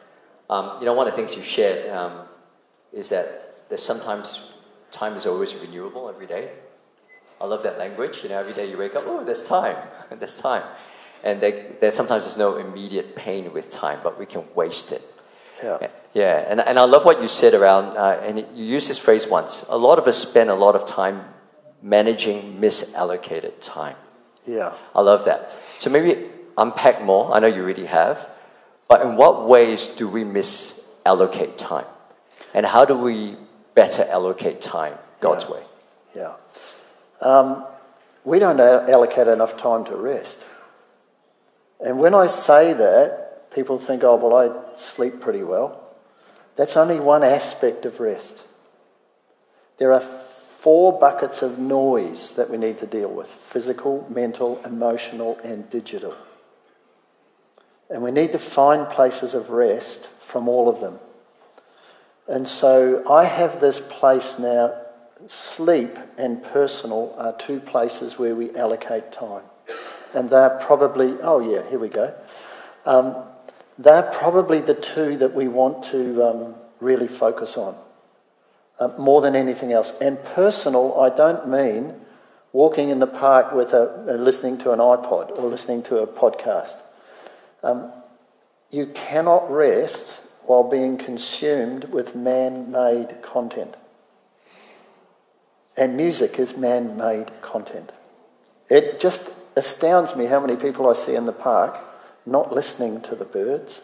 [0.48, 2.26] Um, you know, one of the things you've shared um,
[2.92, 4.52] is that there's sometimes
[4.92, 6.50] time is always renewable every day.
[7.40, 8.22] I love that language.
[8.22, 9.76] You know, every day you wake up, oh, there's time,
[10.18, 10.62] there's time.
[11.24, 15.02] And there, sometimes there's no immediate pain with time, but we can waste it.
[15.62, 15.88] Yeah.
[16.12, 19.26] Yeah, and, and I love what you said around, uh, and you used this phrase
[19.26, 19.64] once.
[19.68, 21.24] A lot of us spend a lot of time
[21.82, 23.96] managing misallocated time.
[24.46, 24.74] Yeah.
[24.94, 25.50] I love that.
[25.80, 27.34] So maybe unpack more.
[27.34, 28.28] I know you already have.
[28.86, 31.86] But in what ways do we misallocate time?
[32.52, 33.36] And how do we
[33.74, 35.50] better allocate time God's yeah.
[35.50, 35.62] way?
[36.14, 36.36] Yeah.
[37.20, 37.66] Um,
[38.24, 40.44] we don't allocate enough time to rest.
[41.84, 45.80] And when I say that, people think, oh, well, I sleep pretty well.
[46.56, 48.42] That's only one aspect of rest.
[49.76, 50.02] There are
[50.60, 56.16] four buckets of noise that we need to deal with physical, mental, emotional, and digital.
[57.90, 60.98] And we need to find places of rest from all of them.
[62.26, 64.80] And so I have this place now.
[65.26, 69.44] Sleep and personal are two places where we allocate time.
[70.14, 72.14] And they're probably, oh yeah, here we go.
[72.86, 73.16] Um,
[73.78, 77.76] they're probably the two that we want to um, really focus on
[78.78, 79.92] uh, more than anything else.
[80.00, 81.94] And personal, I don't mean
[82.52, 86.06] walking in the park with a, uh, listening to an iPod or listening to a
[86.06, 86.76] podcast.
[87.62, 87.92] Um,
[88.70, 93.74] you cannot rest while being consumed with man made content.
[95.76, 97.90] And music is man made content.
[98.68, 101.78] It just astounds me how many people I see in the park
[102.26, 103.82] not listening to the birds,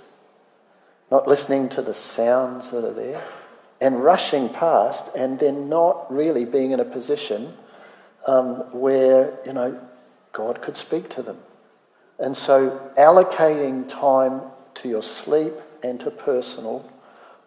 [1.10, 3.22] not listening to the sounds that are there,
[3.80, 7.52] and rushing past, and then not really being in a position
[8.26, 9.80] um, where, you know,
[10.32, 11.38] God could speak to them.
[12.18, 14.42] And so allocating time
[14.76, 16.90] to your sleep and to personal,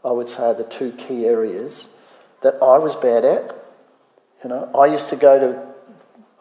[0.03, 1.87] I would say, are the two key areas
[2.41, 3.55] that I was bad at.
[4.43, 5.72] You know, I used to go to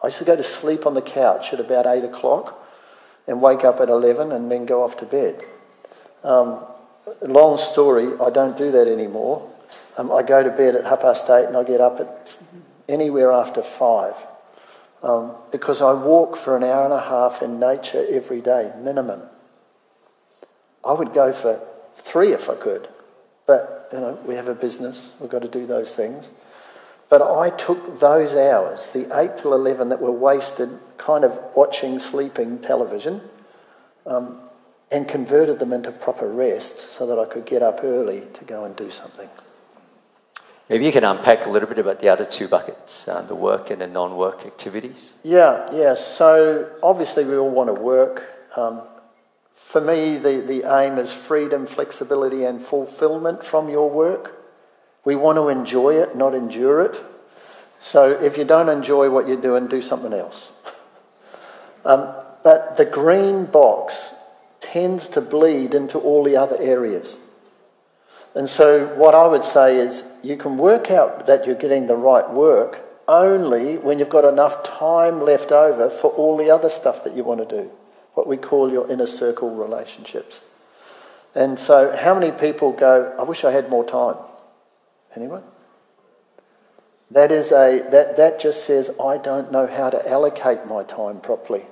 [0.03, 2.59] I used to go to sleep on the couch at about eight o'clock
[3.25, 5.41] and wake up at eleven and then go off to bed.
[6.23, 6.59] Um,
[7.21, 9.49] long story, I don't do that anymore.
[9.97, 12.37] Um, I go to bed at half past eight and I get up at
[12.89, 14.15] anywhere after five.
[15.01, 19.21] Um, because I walk for an hour and a half in nature every day, minimum.
[20.83, 21.61] I would go for
[21.97, 22.87] three if I could,
[23.45, 26.29] but you know we have a business, we've got to do those things.
[27.13, 31.99] But I took those hours, the eight till eleven that were wasted, kind of watching,
[31.99, 33.21] sleeping television,
[34.07, 34.39] um,
[34.91, 38.63] and converted them into proper rest, so that I could get up early to go
[38.63, 39.29] and do something.
[40.69, 43.69] Maybe you can unpack a little bit about the other two buckets, uh, the work
[43.69, 45.13] and the non work activities.
[45.21, 45.93] Yeah, yeah.
[45.93, 48.23] So obviously, we all want to work.
[48.55, 48.81] Um,
[49.53, 54.42] for me, the, the aim is freedom, flexibility, and fulfillment from your work.
[55.05, 57.01] We want to enjoy it, not endure it.
[57.79, 60.51] So if you don't enjoy what you're doing, do something else.
[61.85, 64.13] um, but the green box
[64.59, 67.17] tends to bleed into all the other areas.
[68.35, 71.95] And so, what I would say is you can work out that you're getting the
[71.95, 77.03] right work only when you've got enough time left over for all the other stuff
[77.03, 77.69] that you want to do,
[78.15, 80.43] what we call your inner circle relationships.
[81.35, 84.15] And so, how many people go, I wish I had more time?
[85.15, 85.43] Anyone?
[87.11, 91.19] That, is a, that, that just says, I don't know how to allocate my time
[91.21, 91.63] properly.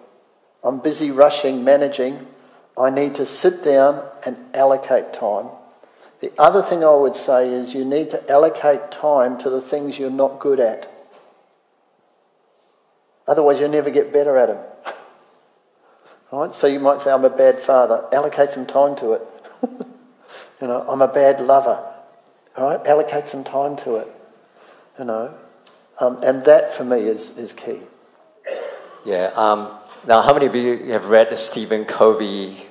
[0.64, 2.28] I'm busy rushing, managing.
[2.78, 5.48] I need to sit down and allocate time
[6.22, 9.98] the other thing I would say is you need to allocate time to the things
[9.98, 10.88] you're not good at.
[13.28, 14.64] Otherwise, you'll never get better at them.
[16.32, 16.54] right?
[16.54, 18.06] So you might say, I'm a bad father.
[18.14, 19.28] Allocate some time to it.
[20.62, 21.91] you know, I'm a bad lover.
[22.58, 22.86] All right?
[22.88, 24.08] Allocate some time to it.
[25.00, 25.34] You know,
[26.00, 27.80] um, and that for me is, is key.
[29.06, 29.32] Yeah.
[29.36, 29.78] Um,
[30.08, 32.66] now, how many of you have read Stephen Covey,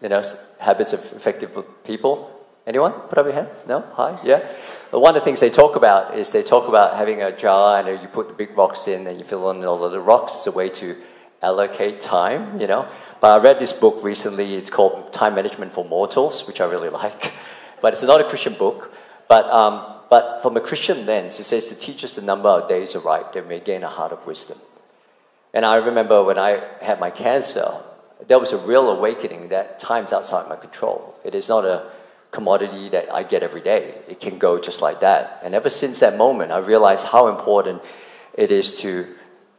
[0.00, 0.22] you know,
[0.58, 1.50] Habits of Effective
[1.84, 2.30] People?
[2.66, 2.92] Anyone?
[2.92, 3.48] Put up your hand.
[3.66, 3.84] No?
[3.94, 4.18] Hi?
[4.22, 4.46] Yeah?
[4.90, 8.00] One of the things they talk about is they talk about having a jar and
[8.00, 10.34] you put the big rocks in and you fill in all of the rocks.
[10.36, 10.96] It's a way to
[11.42, 12.88] allocate time, you know.
[13.20, 14.54] But I read this book recently.
[14.54, 17.32] It's called Time Management for Mortals, which I really like.
[17.80, 18.92] But it's not a Christian book.
[19.30, 22.68] But, um, but from a Christian lens, it says to teach us the number of
[22.68, 24.58] days aright that we may gain a heart of wisdom.
[25.54, 27.80] And I remember when I had my cancer,
[28.26, 31.14] there was a real awakening that time's outside my control.
[31.22, 31.92] It is not a
[32.32, 33.94] commodity that I get every day.
[34.08, 35.42] It can go just like that.
[35.44, 37.82] And ever since that moment, I realized how important
[38.34, 39.06] it is to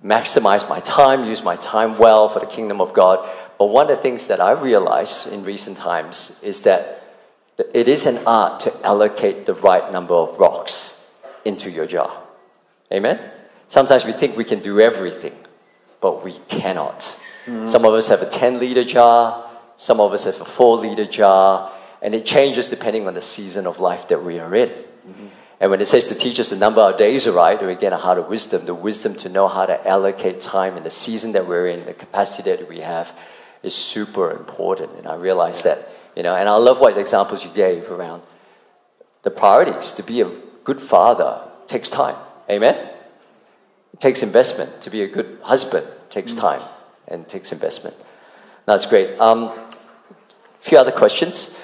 [0.04, 3.26] maximize my time, use my time well for the kingdom of God.
[3.58, 7.01] But one of the things that I realized in recent times is that
[7.58, 11.04] it is an art to allocate the right number of rocks
[11.46, 12.24] into your jar.
[12.92, 13.20] Amen?
[13.70, 15.36] Sometimes we think we can do everything
[16.02, 17.00] but we cannot.
[17.46, 17.70] Mm-hmm.
[17.70, 21.06] Some of us have a 10 liter jar, some of us have a 4 liter
[21.06, 21.72] jar,
[22.02, 24.70] and it changes depending on the season of life that we are in.
[24.70, 25.28] Mm-hmm.
[25.60, 27.94] And when it says to teach us the number of days are right, or again,
[27.94, 31.34] a heart of wisdom, the wisdom to know how to allocate time in the season
[31.34, 33.12] that we're in, the capacity that we have,
[33.62, 34.94] is super important.
[34.98, 38.22] And I realize that, you know, and I love what examples you gave around
[39.24, 39.94] the priorities.
[39.94, 40.30] To be a
[40.64, 42.16] good father takes time.
[42.50, 42.76] Amen?
[43.94, 44.82] It takes investment.
[44.84, 46.62] To be a good husband takes time
[47.08, 47.96] and takes investment.
[48.66, 49.20] That's great.
[49.20, 49.70] Um, a
[50.60, 51.56] few other questions.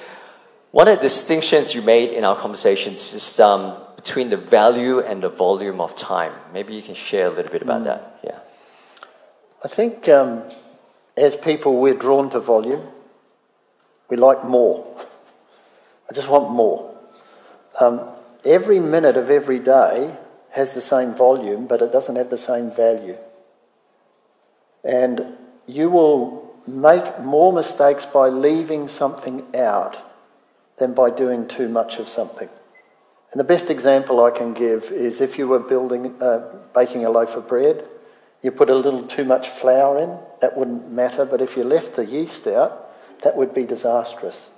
[0.72, 5.24] One of the distinctions you made in our conversations is um, between the value and
[5.24, 6.34] the volume of time.
[6.54, 7.86] Maybe you can share a little bit about mm.
[7.86, 8.20] that.
[8.24, 8.40] Yeah.
[9.64, 10.44] I think um,
[11.16, 12.88] as people, we're drawn to volume.
[14.10, 14.86] We like more.
[16.10, 16.96] I just want more.
[17.80, 18.10] Um,
[18.46, 20.16] every minute of every day
[20.52, 23.18] has the same volume, but it doesn't have the same value.
[24.84, 30.02] And you will make more mistakes by leaving something out
[30.78, 32.50] than by doing too much of something.
[33.32, 36.40] And the best example I can give is if you were building, uh,
[36.74, 37.86] baking a loaf of bread,
[38.42, 41.96] you put a little too much flour in, that wouldn't matter, but if you left
[41.96, 42.87] the yeast out,
[43.24, 44.50] that would be disastrous.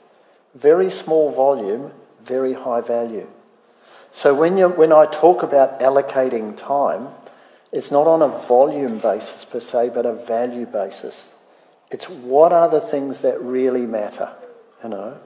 [0.55, 1.91] Very small volume,
[2.23, 3.27] very high value.
[4.11, 7.09] So when, you, when I talk about allocating time,
[7.71, 11.33] it's not on a volume basis per se, but a value basis.
[11.91, 14.31] It's what are the things that really matter,
[14.83, 15.19] you know.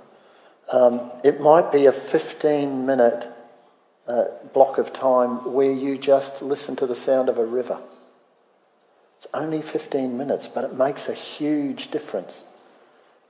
[0.69, 3.27] Um, it might be a 15 minute
[4.07, 7.79] uh, block of time where you just listen to the sound of a river.
[9.17, 12.43] It's only 15 minutes, but it makes a huge difference.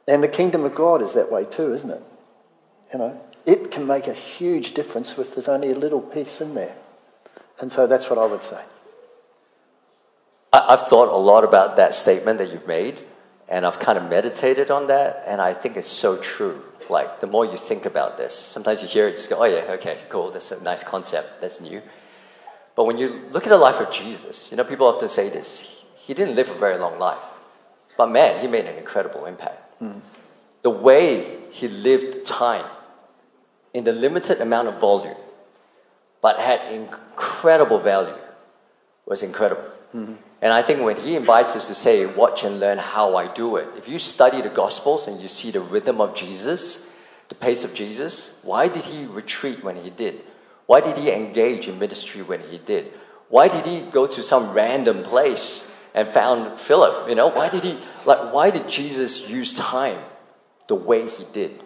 [0.07, 2.01] And the kingdom of God is that way too, isn't it?
[2.91, 6.55] You know, it can make a huge difference if there's only a little piece in
[6.55, 6.75] there.
[7.59, 8.61] And so that's what I would say.
[10.51, 12.99] I've thought a lot about that statement that you've made,
[13.49, 16.63] and I've kind of meditated on that, and I think it's so true.
[16.89, 19.73] Like, the more you think about this, sometimes you hear it, just go, oh, yeah,
[19.73, 21.81] okay, cool, that's a nice concept, that's new.
[22.75, 25.81] But when you look at the life of Jesus, you know, people often say this
[25.95, 27.23] he didn't live a very long life,
[27.97, 29.72] but man, he made an incredible impact.
[30.61, 32.65] The way he lived time
[33.73, 35.17] in the limited amount of volume,
[36.21, 38.15] but had incredible value,
[39.05, 39.69] was incredible.
[39.93, 40.15] Mm-hmm.
[40.41, 43.57] And I think when he invites us to say, watch and learn how I do
[43.57, 46.87] it, if you study the Gospels and you see the rhythm of Jesus,
[47.29, 50.21] the pace of Jesus, why did he retreat when he did?
[50.65, 52.91] Why did he engage in ministry when he did?
[53.29, 57.09] Why did he go to some random place and found Philip?
[57.09, 59.99] You know, why did he, like, why did Jesus use time
[60.67, 61.63] the way he did?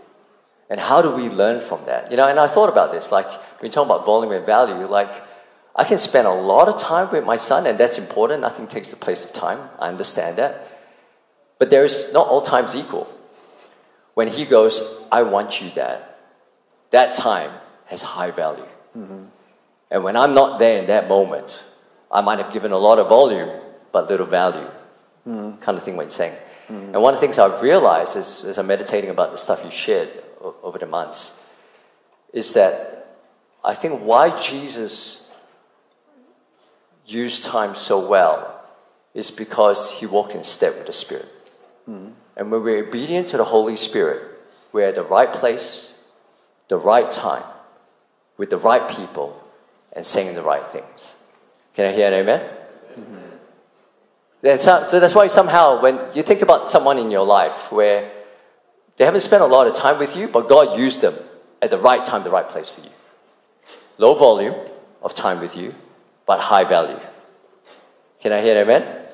[0.69, 2.11] And how do we learn from that?
[2.11, 4.85] You know, and I thought about this, like when you talk about volume and value,
[4.85, 5.11] like
[5.75, 8.41] I can spend a lot of time with my son, and that's important.
[8.41, 9.59] Nothing takes the place of time.
[9.79, 10.67] I understand that.
[11.59, 13.07] But there's not all times equal.
[14.15, 14.81] When he goes,
[15.11, 16.03] I want you, Dad,
[16.89, 17.51] that time
[17.85, 18.65] has high value.
[18.97, 19.25] Mm-hmm.
[19.91, 21.63] And when I'm not there in that moment,
[22.11, 23.49] I might have given a lot of volume,
[23.91, 24.67] but little value.
[25.27, 25.61] Mm-hmm.
[25.61, 26.35] Kind of thing what you're saying.
[26.69, 26.93] Mm-hmm.
[26.93, 29.71] And one of the things I've realized is, as I'm meditating about the stuff you
[29.71, 30.09] shared,
[30.63, 31.43] over the months
[32.33, 33.15] is that
[33.63, 35.29] I think why Jesus
[37.05, 38.53] used time so well
[39.13, 41.27] is because he walked in step with the Spirit.
[41.89, 42.11] Mm-hmm.
[42.35, 44.21] And when we're obedient to the Holy Spirit,
[44.71, 45.89] we're at the right place,
[46.67, 47.43] the right time,
[48.37, 49.41] with the right people,
[49.93, 51.15] and saying the right things.
[51.73, 52.49] Can I hear an amen?
[52.93, 53.26] Mm-hmm.
[54.55, 58.09] So that's why somehow when you think about someone in your life where
[58.95, 61.13] they haven't spent a lot of time with you, but God used them
[61.61, 62.89] at the right time, the right place for you.
[63.97, 64.55] Low volume
[65.01, 65.73] of time with you,
[66.25, 66.99] but high value.
[68.21, 69.05] Can I hear that amen?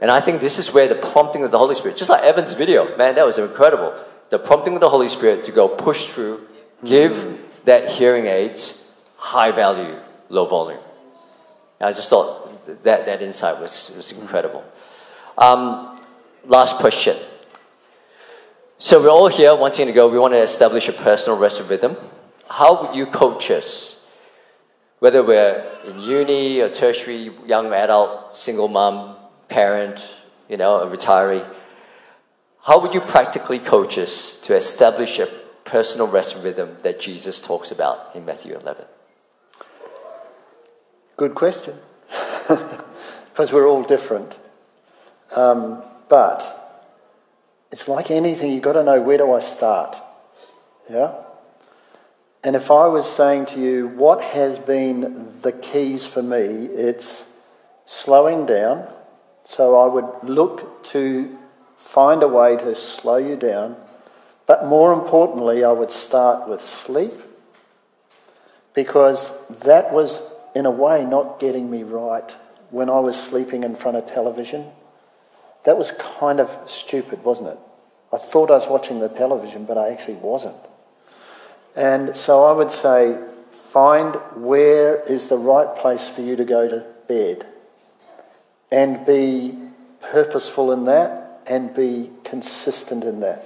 [0.00, 2.52] And I think this is where the prompting of the Holy Spirit, just like Evan's
[2.52, 3.94] video, man, that was incredible.
[4.30, 6.46] The prompting of the Holy Spirit to go push through,
[6.84, 7.34] give hmm.
[7.64, 9.96] that hearing aids high value,
[10.28, 10.80] low volume.
[11.80, 12.47] And I just thought
[12.82, 14.64] that, that insight was, was incredible.
[15.36, 16.00] Um,
[16.44, 17.16] last question.
[18.78, 21.96] So we're all here wanting to go, we want to establish a personal rest rhythm.
[22.48, 23.94] How would you coach us?
[25.00, 29.16] Whether we're in uni or tertiary, young adult, single mom,
[29.48, 30.00] parent,
[30.48, 31.44] you know, a retiree,
[32.62, 35.26] how would you practically coach us to establish a
[35.64, 38.84] personal rest rhythm that Jesus talks about in Matthew 11?
[41.16, 41.74] Good question.
[43.28, 44.36] because we're all different.
[45.34, 46.42] Um, but
[47.70, 49.96] it's like anything, you've got to know where do I start?
[50.90, 51.14] Yeah?
[52.42, 57.28] And if I was saying to you, what has been the keys for me, it's
[57.84, 58.92] slowing down.
[59.44, 61.36] So I would look to
[61.76, 63.76] find a way to slow you down.
[64.46, 67.12] But more importantly, I would start with sleep
[68.74, 69.30] because
[69.64, 70.20] that was,
[70.54, 72.30] in a way, not getting me right
[72.70, 74.66] when I was sleeping in front of television.
[75.64, 77.58] That was kind of stupid, wasn't it?
[78.12, 80.56] I thought I was watching the television, but I actually wasn't.
[81.76, 83.22] And so I would say,
[83.70, 87.46] find where is the right place for you to go to bed
[88.70, 89.56] and be
[90.00, 93.44] purposeful in that and be consistent in that.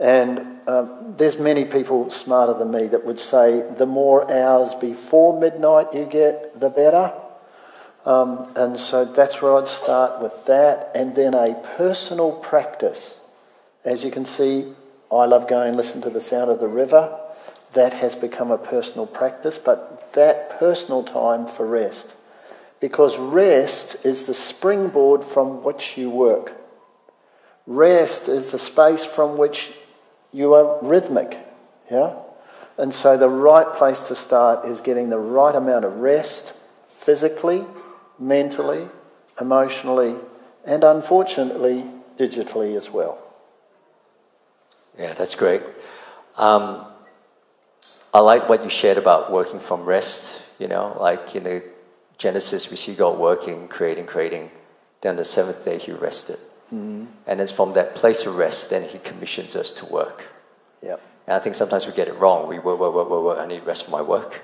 [0.00, 5.40] And um, there's many people smarter than me that would say the more hours before
[5.40, 7.12] midnight you get, the better.
[8.04, 13.20] Um, and so that's where I'd start with that, and then a personal practice.
[13.84, 14.72] As you can see,
[15.10, 17.18] I love going and listen to the sound of the river.
[17.74, 22.14] That has become a personal practice, but that personal time for rest.
[22.80, 26.52] Because rest is the springboard from which you work.
[27.66, 29.72] Rest is the space from which
[30.32, 31.38] you are rhythmic.
[31.90, 32.16] Yeah?
[32.78, 36.52] And so the right place to start is getting the right amount of rest
[37.00, 37.64] physically,
[38.18, 38.88] mentally,
[39.40, 40.16] emotionally,
[40.64, 41.86] and unfortunately,
[42.18, 43.18] digitally as well.
[44.98, 45.62] Yeah, that's great.
[46.36, 46.84] Um,
[48.12, 50.42] I like what you shared about working from rest.
[50.58, 51.62] You know, like in the
[52.18, 54.50] Genesis, we see God working, creating, creating.
[55.02, 56.38] Then the seventh day, He rested.
[56.66, 57.06] Mm-hmm.
[57.26, 60.24] And it's from that place of rest, then He commissions us to work.
[60.82, 61.00] Yep.
[61.26, 62.48] And I think sometimes we get it wrong.
[62.48, 63.38] We work, work, work, work, work.
[63.38, 64.40] I need rest from my work.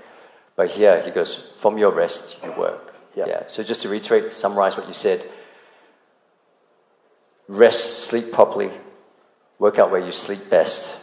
[0.56, 2.94] But here, He goes, from your rest, you work.
[3.14, 3.28] Yep.
[3.28, 3.42] Yeah.
[3.48, 5.22] So just to reiterate, summarize what you said
[7.48, 8.70] rest, sleep properly,
[9.58, 10.98] work out where you sleep best.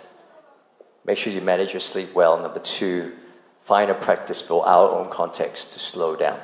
[1.06, 2.40] Make sure you manage your sleep well.
[2.42, 3.14] Number two,
[3.64, 6.40] find a practice for our own context to slow down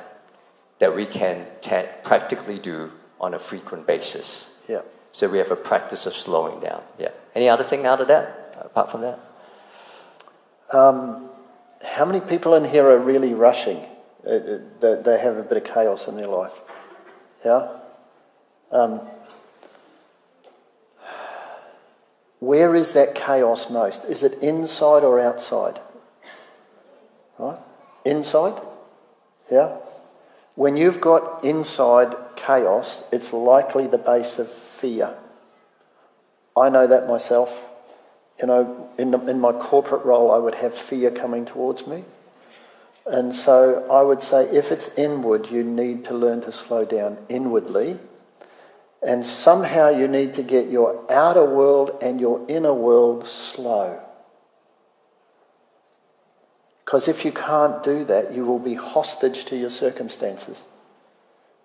[0.78, 4.55] that we can t- practically do on a frequent basis.
[4.68, 4.82] Yeah.
[5.12, 6.82] So we have a practice of slowing down.
[6.98, 7.10] Yeah.
[7.34, 9.18] Any other thing out of that, apart from that?
[10.72, 11.30] Um,
[11.82, 13.78] how many people in here are really rushing?
[14.26, 16.52] Uh, uh, they have a bit of chaos in their life.
[17.44, 17.68] Yeah?
[18.72, 19.00] Um,
[22.40, 24.04] where is that chaos most?
[24.04, 25.80] Is it inside or outside?
[27.38, 27.58] Right?
[28.04, 28.60] Inside?
[29.50, 29.76] Yeah?
[30.56, 35.14] When you've got inside chaos, it's likely the base of fear.
[36.56, 37.54] I know that myself.
[38.40, 42.04] You know, in, the, in my corporate role, I would have fear coming towards me.
[43.06, 47.18] And so I would say if it's inward, you need to learn to slow down
[47.28, 47.98] inwardly.
[49.02, 54.00] And somehow you need to get your outer world and your inner world slow.
[56.86, 60.64] Because if you can't do that, you will be hostage to your circumstances.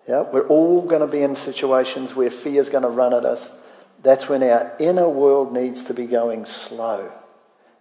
[0.06, 3.24] Yeah, we're all going to be in situations where fear is going to run at
[3.24, 3.50] us.
[4.02, 7.10] That's when our inner world needs to be going slow.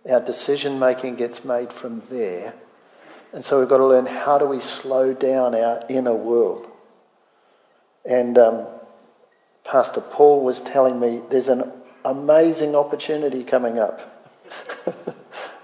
[0.10, 2.54] Our decision making gets made from there
[3.34, 6.68] and so we've got to learn how do we slow down our inner world.
[8.06, 8.68] And um,
[9.64, 11.72] Pastor Paul was telling me there's an
[12.04, 14.30] amazing opportunity coming up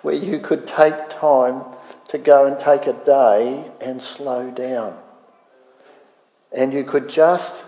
[0.07, 1.61] where you could take time
[2.07, 4.97] to go and take a day and slow down.
[6.53, 7.65] And you could just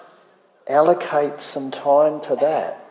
[0.66, 2.82] allocate some time to that,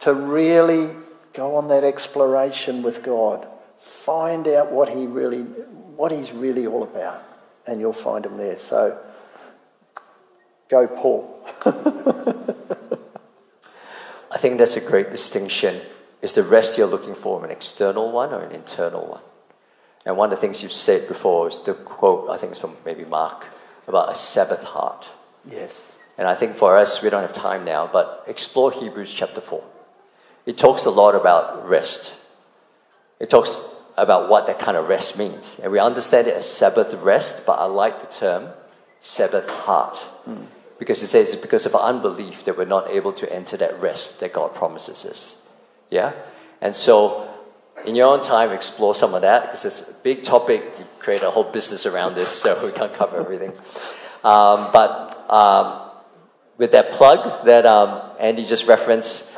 [0.00, 0.90] to really
[1.34, 3.46] go on that exploration with God.
[3.78, 7.22] Find out what He really what he's really all about,
[7.68, 8.58] and you'll find him there.
[8.58, 8.98] So,
[10.68, 11.48] go, Paul.
[14.32, 15.80] I think that's a great distinction.
[16.24, 19.20] Is the rest you're looking for an external one or an internal one?
[20.06, 22.78] And one of the things you've said before is the quote, I think it's from
[22.82, 23.44] maybe Mark,
[23.86, 25.06] about a Sabbath heart.
[25.44, 25.78] Yes.
[26.16, 29.62] And I think for us, we don't have time now, but explore Hebrews chapter 4.
[30.46, 32.10] It talks a lot about rest.
[33.20, 33.62] It talks
[33.98, 35.60] about what that kind of rest means.
[35.62, 38.48] And we understand it as Sabbath rest, but I like the term
[39.00, 40.02] Sabbath heart.
[40.26, 40.46] Mm.
[40.78, 44.20] Because it says it's because of unbelief that we're not able to enter that rest
[44.20, 45.43] that God promises us.
[45.90, 46.12] Yeah?
[46.60, 47.28] And so,
[47.84, 50.62] in your own time, explore some of that because it's a big topic.
[50.78, 53.52] You create a whole business around this, so we can't cover everything.
[54.22, 55.90] Um, but um,
[56.56, 59.36] with that plug that um, Andy just referenced,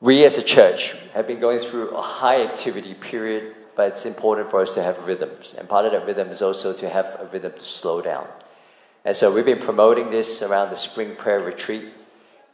[0.00, 4.50] we as a church have been going through a high activity period, but it's important
[4.50, 5.54] for us to have rhythms.
[5.56, 8.26] And part of that rhythm is also to have a rhythm to slow down.
[9.04, 11.84] And so we've been promoting this around the spring prayer retreat.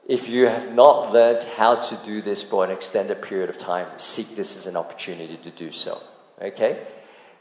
[0.09, 3.87] If you have not learned how to do this for an extended period of time,
[3.99, 6.01] seek this as an opportunity to do so.
[6.41, 6.85] Okay?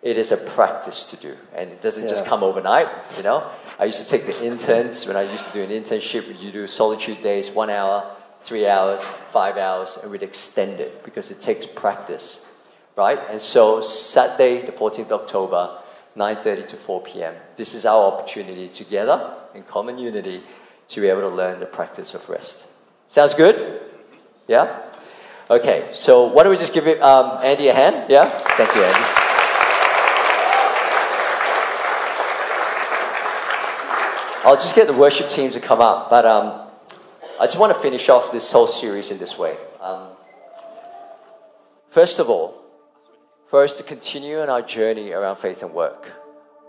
[0.01, 2.10] It is a practice to do, and it doesn't yeah.
[2.10, 2.88] just come overnight.
[3.18, 6.39] You know, I used to take the interns when I used to do an internship.
[6.41, 9.03] You do solitude days, one hour, three hours,
[9.34, 12.49] five hours, and we'd extend it because it takes practice,
[12.95, 13.20] right?
[13.30, 15.80] And so Saturday, the 14th October,
[16.16, 17.36] 9.30 to 4 p.m.
[17.55, 20.43] This is our opportunity together in common unity
[20.90, 22.66] to be able to learn the practice of rest.
[23.08, 23.82] Sounds good?
[24.48, 24.82] Yeah?
[25.50, 28.10] Okay, so why don't we just give it, um, Andy a hand?
[28.10, 28.30] Yeah?
[28.30, 29.30] Thank you, Andy.
[34.46, 36.68] I'll just get the worship team to come up, but um,
[37.40, 39.58] I just want to finish off this whole series in this way.
[39.82, 40.08] Um,
[41.90, 42.60] first of all,
[43.48, 46.12] for us to continue on our journey around faith and work.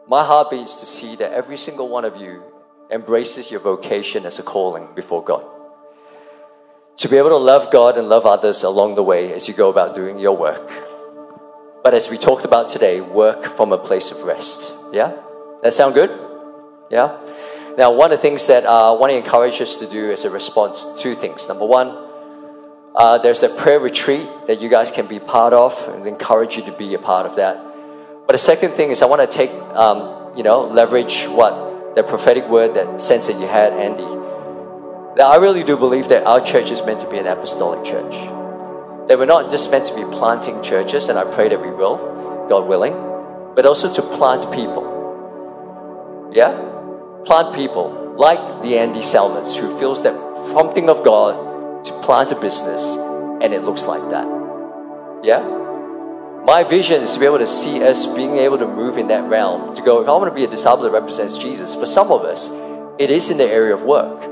[0.09, 2.43] My heart beats to see that every single one of you
[2.91, 5.45] embraces your vocation as a calling before God.
[6.99, 9.70] To be able to love God and love others along the way as you go
[9.70, 10.70] about doing your work.
[11.82, 14.70] But as we talked about today, work from a place of rest.
[14.93, 15.16] Yeah?
[15.62, 16.11] That sound good?
[16.91, 17.16] Yeah?
[17.78, 20.24] Now, one of the things that uh, I want to encourage us to do as
[20.24, 21.49] a response, two things.
[21.49, 21.97] Number one,
[22.95, 26.64] uh, there's a prayer retreat that you guys can be part of and encourage you
[26.64, 27.57] to be a part of that.
[28.26, 32.03] But the second thing is I want to take, um, you know, leverage what the
[32.03, 34.03] prophetic word, that sense that you had, Andy.
[35.16, 38.12] That I really do believe that our church is meant to be an apostolic church.
[39.09, 42.47] That we're not just meant to be planting churches, and I pray that we will,
[42.49, 42.95] God willing,
[43.55, 46.30] but also to plant people.
[46.32, 46.53] Yeah?
[47.24, 50.14] Plant people like the Andy Salmons who feels that
[50.53, 52.82] prompting of God to plant a business
[53.43, 54.26] and it looks like that.
[55.24, 55.60] Yeah?
[56.51, 59.22] My vision is to be able to see us being able to move in that
[59.30, 59.76] realm.
[59.76, 62.22] To go, if I want to be a disciple that represents Jesus, for some of
[62.22, 62.48] us,
[62.98, 64.24] it is in the area of work.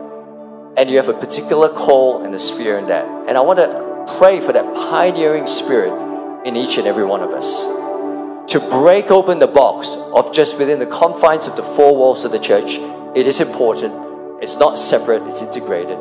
[0.76, 3.04] And you have a particular call and a sphere in that.
[3.28, 5.92] And I want to pray for that pioneering spirit
[6.44, 7.62] in each and every one of us.
[8.52, 12.32] To break open the box of just within the confines of the four walls of
[12.32, 12.78] the church,
[13.16, 14.42] it is important.
[14.42, 15.98] It's not separate, it's integrated.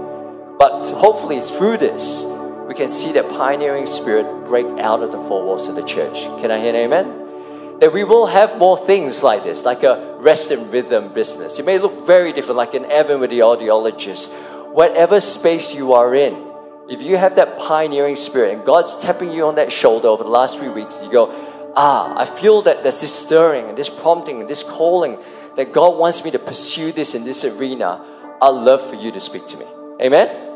[0.58, 2.24] But hopefully, through this,
[2.68, 6.16] we can see that pioneering spirit break out of the four walls of the church.
[6.42, 7.80] Can I hear an amen?
[7.80, 11.60] That we will have more things like this, like a rest and rhythm business.
[11.60, 14.34] It may look very different, like an Evan with the audiologist.
[14.74, 16.46] Whatever space you are in,
[16.90, 20.30] if you have that pioneering spirit and God's tapping you on that shoulder over the
[20.30, 21.32] last three weeks, you go,
[21.76, 25.18] ah, I feel that there's this stirring and this prompting and this calling
[25.56, 28.04] that God wants me to pursue this in this arena.
[28.42, 29.66] I'd love for you to speak to me.
[30.02, 30.48] Amen?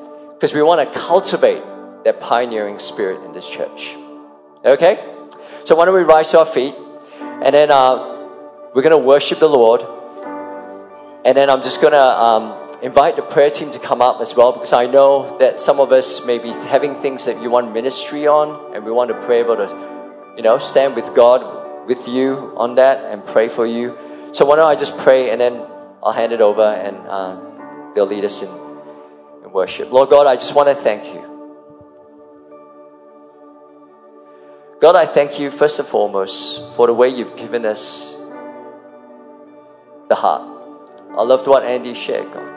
[0.42, 1.62] because we want to cultivate
[2.04, 3.96] that pioneering spirit in this church.
[4.66, 5.04] Okay?
[5.64, 6.76] So, why don't we rise to our feet
[7.20, 9.82] and then uh, we're going to worship the Lord.
[11.26, 14.36] And then I'm just going to um, invite the prayer team to come up as
[14.36, 17.74] well because I know that some of us may be having things that you want
[17.74, 22.08] ministry on and we want to pray about to, you know, stand with God with
[22.08, 23.98] you on that and pray for you.
[24.34, 25.66] So, why don't I just pray and then
[26.02, 28.50] I'll hand it over and uh, they'll lead us in
[29.52, 29.92] worship.
[29.92, 31.21] Lord God, I just want to thank you.
[34.82, 38.16] God, I thank you first and foremost for the way you've given us
[40.10, 40.42] the heart.
[41.12, 42.50] I loved what Andy shared, God.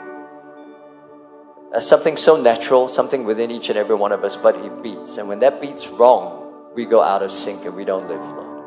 [1.71, 5.17] As something so natural, something within each and every one of us, but it beats.
[5.17, 8.63] And when that beats wrong, we go out of sync and we don't live, Lord.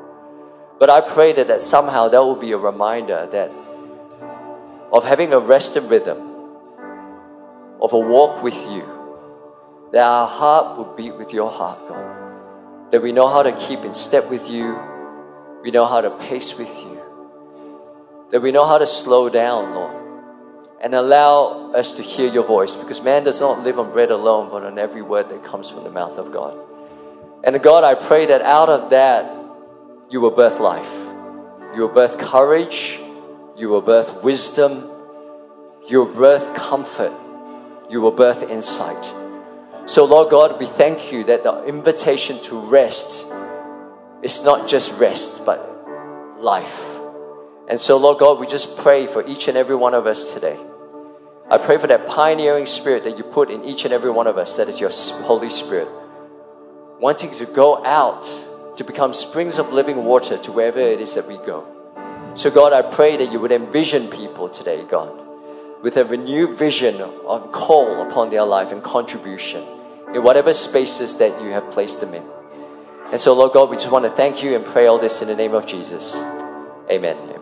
[0.79, 3.51] But I pray that, that somehow that will be a reminder that
[4.93, 6.19] of having a rest and rhythm
[7.83, 8.87] of a walk with you.
[9.91, 12.28] That our heart will beat with your heart, God.
[12.91, 14.79] That we know how to keep in step with you.
[15.63, 17.03] We know how to pace with you.
[18.31, 19.95] That we know how to slow down, Lord.
[20.81, 24.51] And allow us to hear your voice because man does not live on bread alone,
[24.51, 26.57] but on every word that comes from the mouth of God.
[27.45, 29.31] And God, I pray that out of that,
[30.11, 30.93] you will birth life.
[31.75, 32.99] You will birth courage.
[33.57, 34.89] You will birth wisdom
[35.89, 37.13] You will birth comfort.
[37.89, 39.03] You will birth insight.
[39.89, 43.25] So, Lord God, we thank you that the invitation to rest
[44.23, 46.87] is not just rest, but life.
[47.69, 50.59] And so, Lord God, we just pray for each and every one of us today.
[51.51, 54.37] I pray for that pioneering spirit that you put in each and every one of
[54.37, 54.91] us, that is your
[55.25, 55.89] Holy Spirit,
[57.01, 58.29] wanting to go out
[58.77, 61.65] to become springs of living water to wherever it is that we go.
[62.35, 65.19] So, God, I pray that you would envision people today, God,
[65.81, 69.67] with a renewed vision of call upon their life and contribution
[70.15, 72.25] in whatever spaces that you have placed them in.
[73.13, 75.29] And so, Lord God, we just want to thank you and pray all this in
[75.29, 76.15] the name of Jesus.
[76.91, 77.38] Amen.